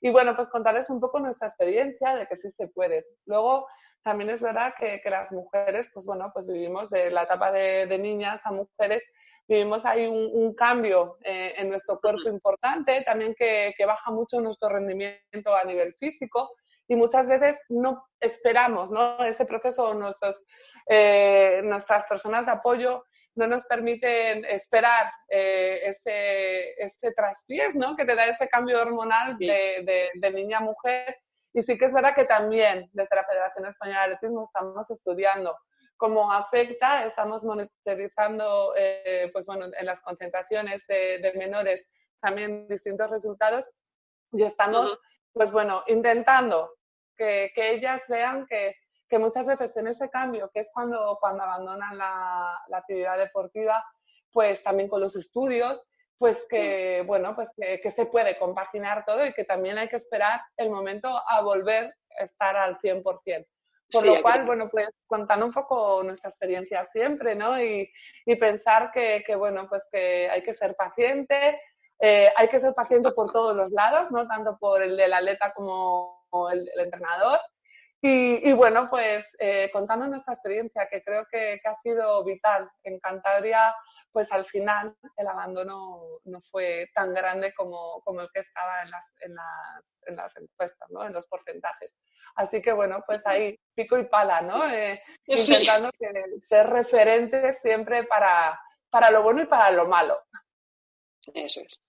[0.00, 3.06] Y bueno, pues contarles un poco nuestra experiencia de que sí se puede.
[3.26, 3.66] Luego,
[4.02, 7.86] también es verdad que, que las mujeres, pues bueno, pues vivimos de la etapa de,
[7.86, 9.02] de niñas a mujeres,
[9.48, 14.40] vivimos ahí un, un cambio eh, en nuestro cuerpo importante, también que, que, baja mucho
[14.40, 16.50] nuestro rendimiento a nivel físico
[16.88, 19.22] y muchas veces no esperamos ¿no?
[19.24, 20.42] ese proceso, nuestros,
[20.86, 23.04] eh, nuestras personas de apoyo
[23.36, 27.96] no nos permiten esperar eh, este, este traspiés, ¿no?
[27.96, 31.16] Que te da este cambio hormonal de, de, niña a mujer.
[31.52, 35.56] Y sí que es verdad que también desde la Federación Española de Atletismo estamos estudiando
[35.96, 41.86] cómo afecta, estamos monitorizando, eh, pues bueno, en las concentraciones de, de, menores
[42.20, 43.70] también distintos resultados
[44.32, 44.98] y estamos,
[45.32, 46.74] pues bueno, intentando
[47.16, 48.76] que, que ellas vean que
[49.14, 53.86] que muchas veces en ese cambio, que es cuando, cuando abandonan la, actividad deportiva,
[54.32, 55.80] pues también con los estudios,
[56.18, 60.40] pues que, bueno, pues que, se puede compaginar todo y que también hay que esperar
[60.56, 63.46] el momento a volver a estar al 100%.
[63.92, 67.62] Por lo cual, bueno, pues contando un poco nuestra experiencia siempre, ¿no?
[67.62, 67.88] Y,
[68.26, 71.60] y pensar que, que, bueno, pues que hay que ser paciente,
[72.00, 74.26] eh, hay que ser paciente por todos los lados, ¿no?
[74.26, 77.38] Tanto por el del atleta como el, el entrenador.
[78.06, 82.70] Y, y, bueno, pues eh, contando nuestra experiencia, que creo que, que, ha sido vital.
[82.82, 83.74] En Cantabria,
[84.12, 88.90] pues al final el abandono no fue tan grande como, como el que estaba en
[88.90, 91.06] las, en, las, en las encuestas, ¿no?
[91.06, 91.92] En los porcentajes.
[92.34, 94.70] Así que bueno, pues ahí pico y pala, ¿no?
[94.70, 96.12] Eh, intentando que,
[96.46, 100.20] ser referentes siempre para, para lo bueno y para lo malo.
[101.32, 101.80] Eso es.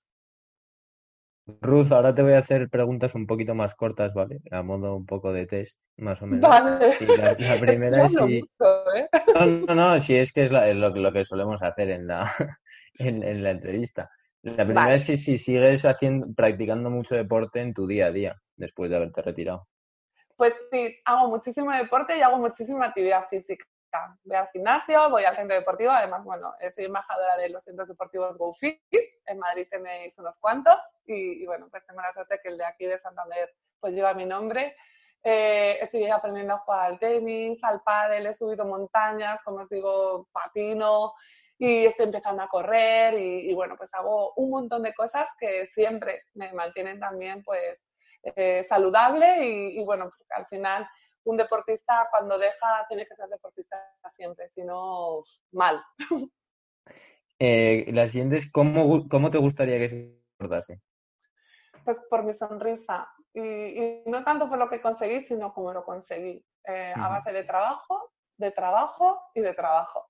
[1.48, 4.40] Ruth, ahora te voy a hacer preguntas un poquito más cortas, ¿vale?
[4.50, 6.50] A modo un poco de test, más o menos.
[6.50, 6.98] Vale.
[7.18, 8.38] la, primera es si...
[8.38, 9.08] ¿eh?
[9.36, 12.32] No, no, no, si es que es, lo, que solemos hacer en la,
[12.98, 14.10] en, la entrevista.
[14.42, 18.36] La primera es que si sigues haciendo, practicando mucho deporte en tu día a día,
[18.56, 19.68] después de haberte retirado.
[20.36, 23.66] Pues sí, hago muchísimo deporte y hago muchísima actividad física.
[24.24, 28.38] Voy al gimnasio, voy al centro deportivo, además, bueno, soy embajadora de los centros deportivos
[28.38, 28.80] GoFit,
[29.26, 32.86] en Madrid tenéis unos cuantos y, bueno, pues tengo la suerte que el de aquí
[32.86, 34.76] de Santander pues lleva mi nombre.
[35.24, 40.28] Eh, estoy aprendiendo a jugar al tenis, al pádel, he subido montañas, como os digo,
[40.32, 41.14] patino
[41.58, 45.68] y estoy empezando a correr y, y, bueno, pues hago un montón de cosas que
[45.74, 47.80] siempre me mantienen también pues
[48.26, 50.88] eh, saludable y, bueno, pues, al final
[51.26, 53.78] un deportista cuando deja tiene que ser deportista
[54.16, 55.84] siempre, si no, mal.
[57.38, 60.80] Eh, la siguiente es, ¿cómo, ¿cómo te gustaría que se recordase?
[61.84, 63.10] Pues por mi sonrisa.
[63.34, 66.42] Y, no tanto por lo que conseguí, sino como lo conseguí.
[66.66, 70.08] Eh, a base de trabajo, de trabajo y de trabajo.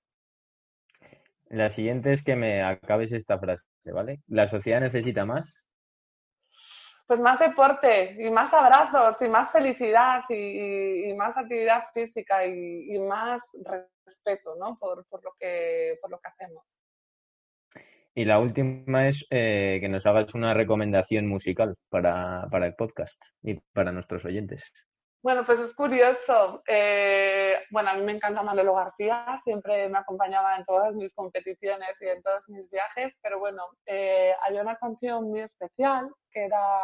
[1.48, 4.20] La siguiente es que me acabes esta frase, ¿vale?
[4.28, 5.65] ¿La sociedad necesita más?
[7.06, 13.42] Pues más deporte y más abrazos y más felicidad y, más actividad física y, más
[14.04, 14.76] respeto ¿no?
[14.78, 16.64] por, lo que, por lo que hacemos.
[18.14, 23.22] Y la última es eh, que nos hagas una recomendación musical para, para el podcast
[23.42, 24.72] y para nuestros oyentes.
[25.26, 26.62] Bueno, pues es curioso.
[26.68, 32.00] Eh, bueno, a mí me encanta Manolo García, siempre me acompañaba en todas mis competiciones
[32.00, 36.78] y en todos mis viajes, pero bueno, eh, había una canción muy especial que era,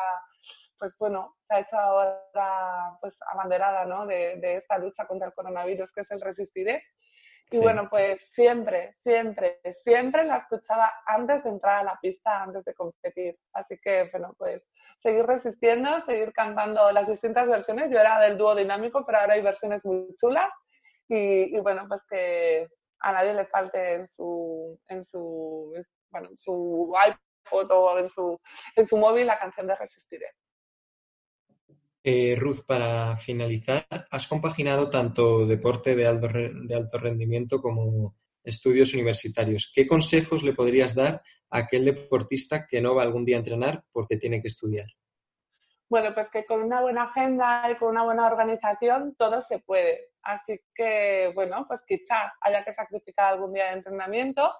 [0.76, 4.06] pues bueno, se ha hecho ahora pues abanderada ¿no?
[4.06, 6.82] de, de esta lucha contra el coronavirus, que es el Resistiré.
[7.52, 12.64] Y bueno, pues siempre, siempre, siempre la escuchaba antes de entrar a la pista, antes
[12.64, 13.36] de competir.
[13.52, 14.62] Así que, bueno, pues
[15.02, 17.90] seguir resistiendo, seguir cantando las distintas versiones.
[17.90, 20.50] Yo era del dúo dinámico, pero ahora hay versiones muy chulas.
[21.08, 22.68] Y, bueno, pues que
[23.00, 25.74] a nadie le falte en su, en su,
[26.10, 28.40] bueno, en su iPod o en su,
[28.76, 30.30] en su móvil la canción de Resistiré.
[32.04, 38.92] Eh, Ruth, para finalizar, has compaginado tanto deporte de alto, de alto rendimiento como estudios
[38.94, 39.70] universitarios.
[39.74, 43.84] ¿Qué consejos le podrías dar a aquel deportista que no va algún día a entrenar
[43.92, 44.86] porque tiene que estudiar?
[45.88, 50.12] Bueno, pues que con una buena agenda y con una buena organización todo se puede.
[50.22, 54.50] Así que, bueno, pues quizá haya que sacrificar algún día de entrenamiento,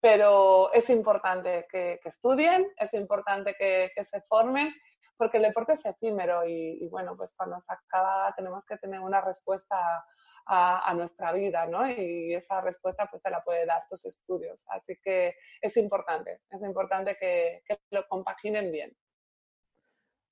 [0.00, 4.72] pero es importante que, estudien, es importante que, se formen
[5.20, 9.20] porque el deporte es efímero y, bueno, pues cuando se acaba tenemos que tener una
[9.20, 10.02] respuesta
[10.46, 11.86] a, nuestra vida, ¿no?
[11.86, 14.64] Y esa respuesta pues te la puede dar tus estudios.
[14.68, 18.96] Así que es importante, es importante que, que lo compaginen bien.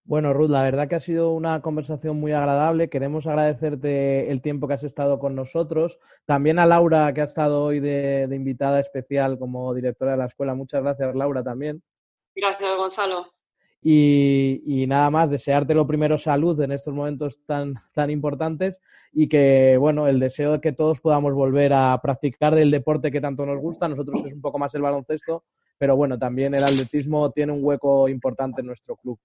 [0.04, 2.88] Bueno, Ruth, la verdad que ha sido una conversación muy agradable.
[2.88, 5.98] Queremos agradecerte el tiempo que has estado con nosotros.
[6.24, 10.26] También a Laura, que ha estado hoy de, de invitada especial como directora de la
[10.26, 10.54] escuela.
[10.54, 11.82] Muchas gracias, Laura, también.
[12.34, 13.37] Gracias, Gonzalo.
[13.80, 18.80] Y, nada más, desearte lo primero salud en estos momentos tan, tan importantes
[19.12, 23.20] y que, bueno, el deseo de que todos podamos volver a practicar el deporte que
[23.20, 25.44] tanto nos gusta, nosotros es un poco más el baloncesto,
[25.78, 29.18] pero bueno, también el atletismo tiene un hueco importante en nuestro club.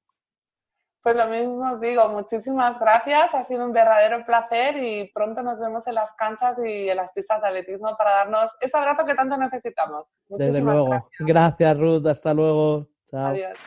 [1.04, 5.60] Pues lo mismo os digo, muchísimas gracias, ha sido un verdadero placer y pronto nos
[5.60, 9.14] vemos en las canchas y en las pistas de atletismo para darnos ese abrazo que
[9.14, 10.06] tanto necesitamos.
[10.30, 10.89] Desde luego.
[10.91, 11.28] Gracias.
[11.28, 12.88] gracias, Ruth, hasta luego.
[13.12, 13.28] Chao.
[13.28, 13.60] Adiós.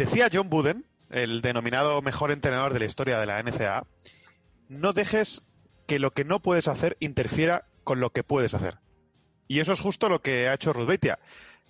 [0.00, 3.86] Decía John Buden, el denominado mejor entrenador de la historia de la NCAA,
[4.68, 5.42] no dejes
[5.86, 8.78] que lo que no puedes hacer interfiera con lo que puedes hacer.
[9.46, 11.18] Y eso es justo lo que ha hecho Ruth Beitia,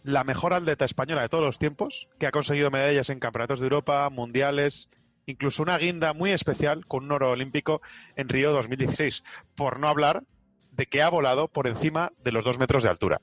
[0.04, 3.66] la mejor atleta española de todos los tiempos, que ha conseguido medallas en campeonatos de
[3.66, 4.90] Europa, mundiales
[5.26, 7.82] incluso una guinda muy especial con un oro olímpico
[8.16, 9.24] en Río 2016,
[9.54, 10.22] por no hablar
[10.80, 13.20] de que ha volado por encima de los dos metros de altura.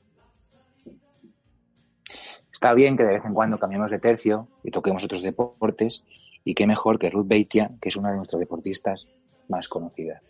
[2.52, 6.06] Está bien que de vez en cuando cambiemos de tercio y toquemos otros deportes,
[6.44, 9.08] y qué mejor que Ruth Beitia, que es una de nuestras deportistas
[9.50, 10.22] más conocidas.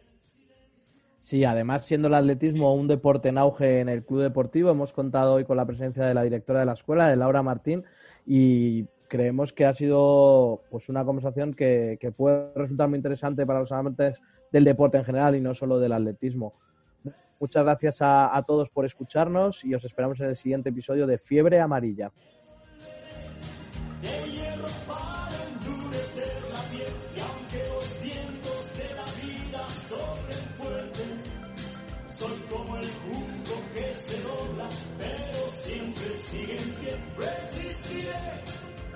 [1.25, 5.33] Sí, además, siendo el atletismo un deporte en auge en el club deportivo, hemos contado
[5.33, 7.83] hoy con la presencia de la directora de la escuela, de Laura Martín,
[8.25, 13.59] y creemos que ha sido pues una conversación que, que puede resultar muy interesante para
[13.59, 16.53] los amantes del deporte en general y no solo del atletismo.
[17.39, 21.17] Muchas gracias a, a todos por escucharnos y os esperamos en el siguiente episodio de
[21.17, 22.11] Fiebre Amarilla.
[32.17, 34.67] Soy como el junco que se dobla,
[34.97, 36.97] pero siempre sigue en pie.
[37.15, 38.11] Resistiré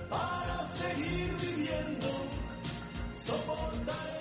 [0.09, 2.07] para seguir viviendo.
[3.13, 4.20] Soportaré.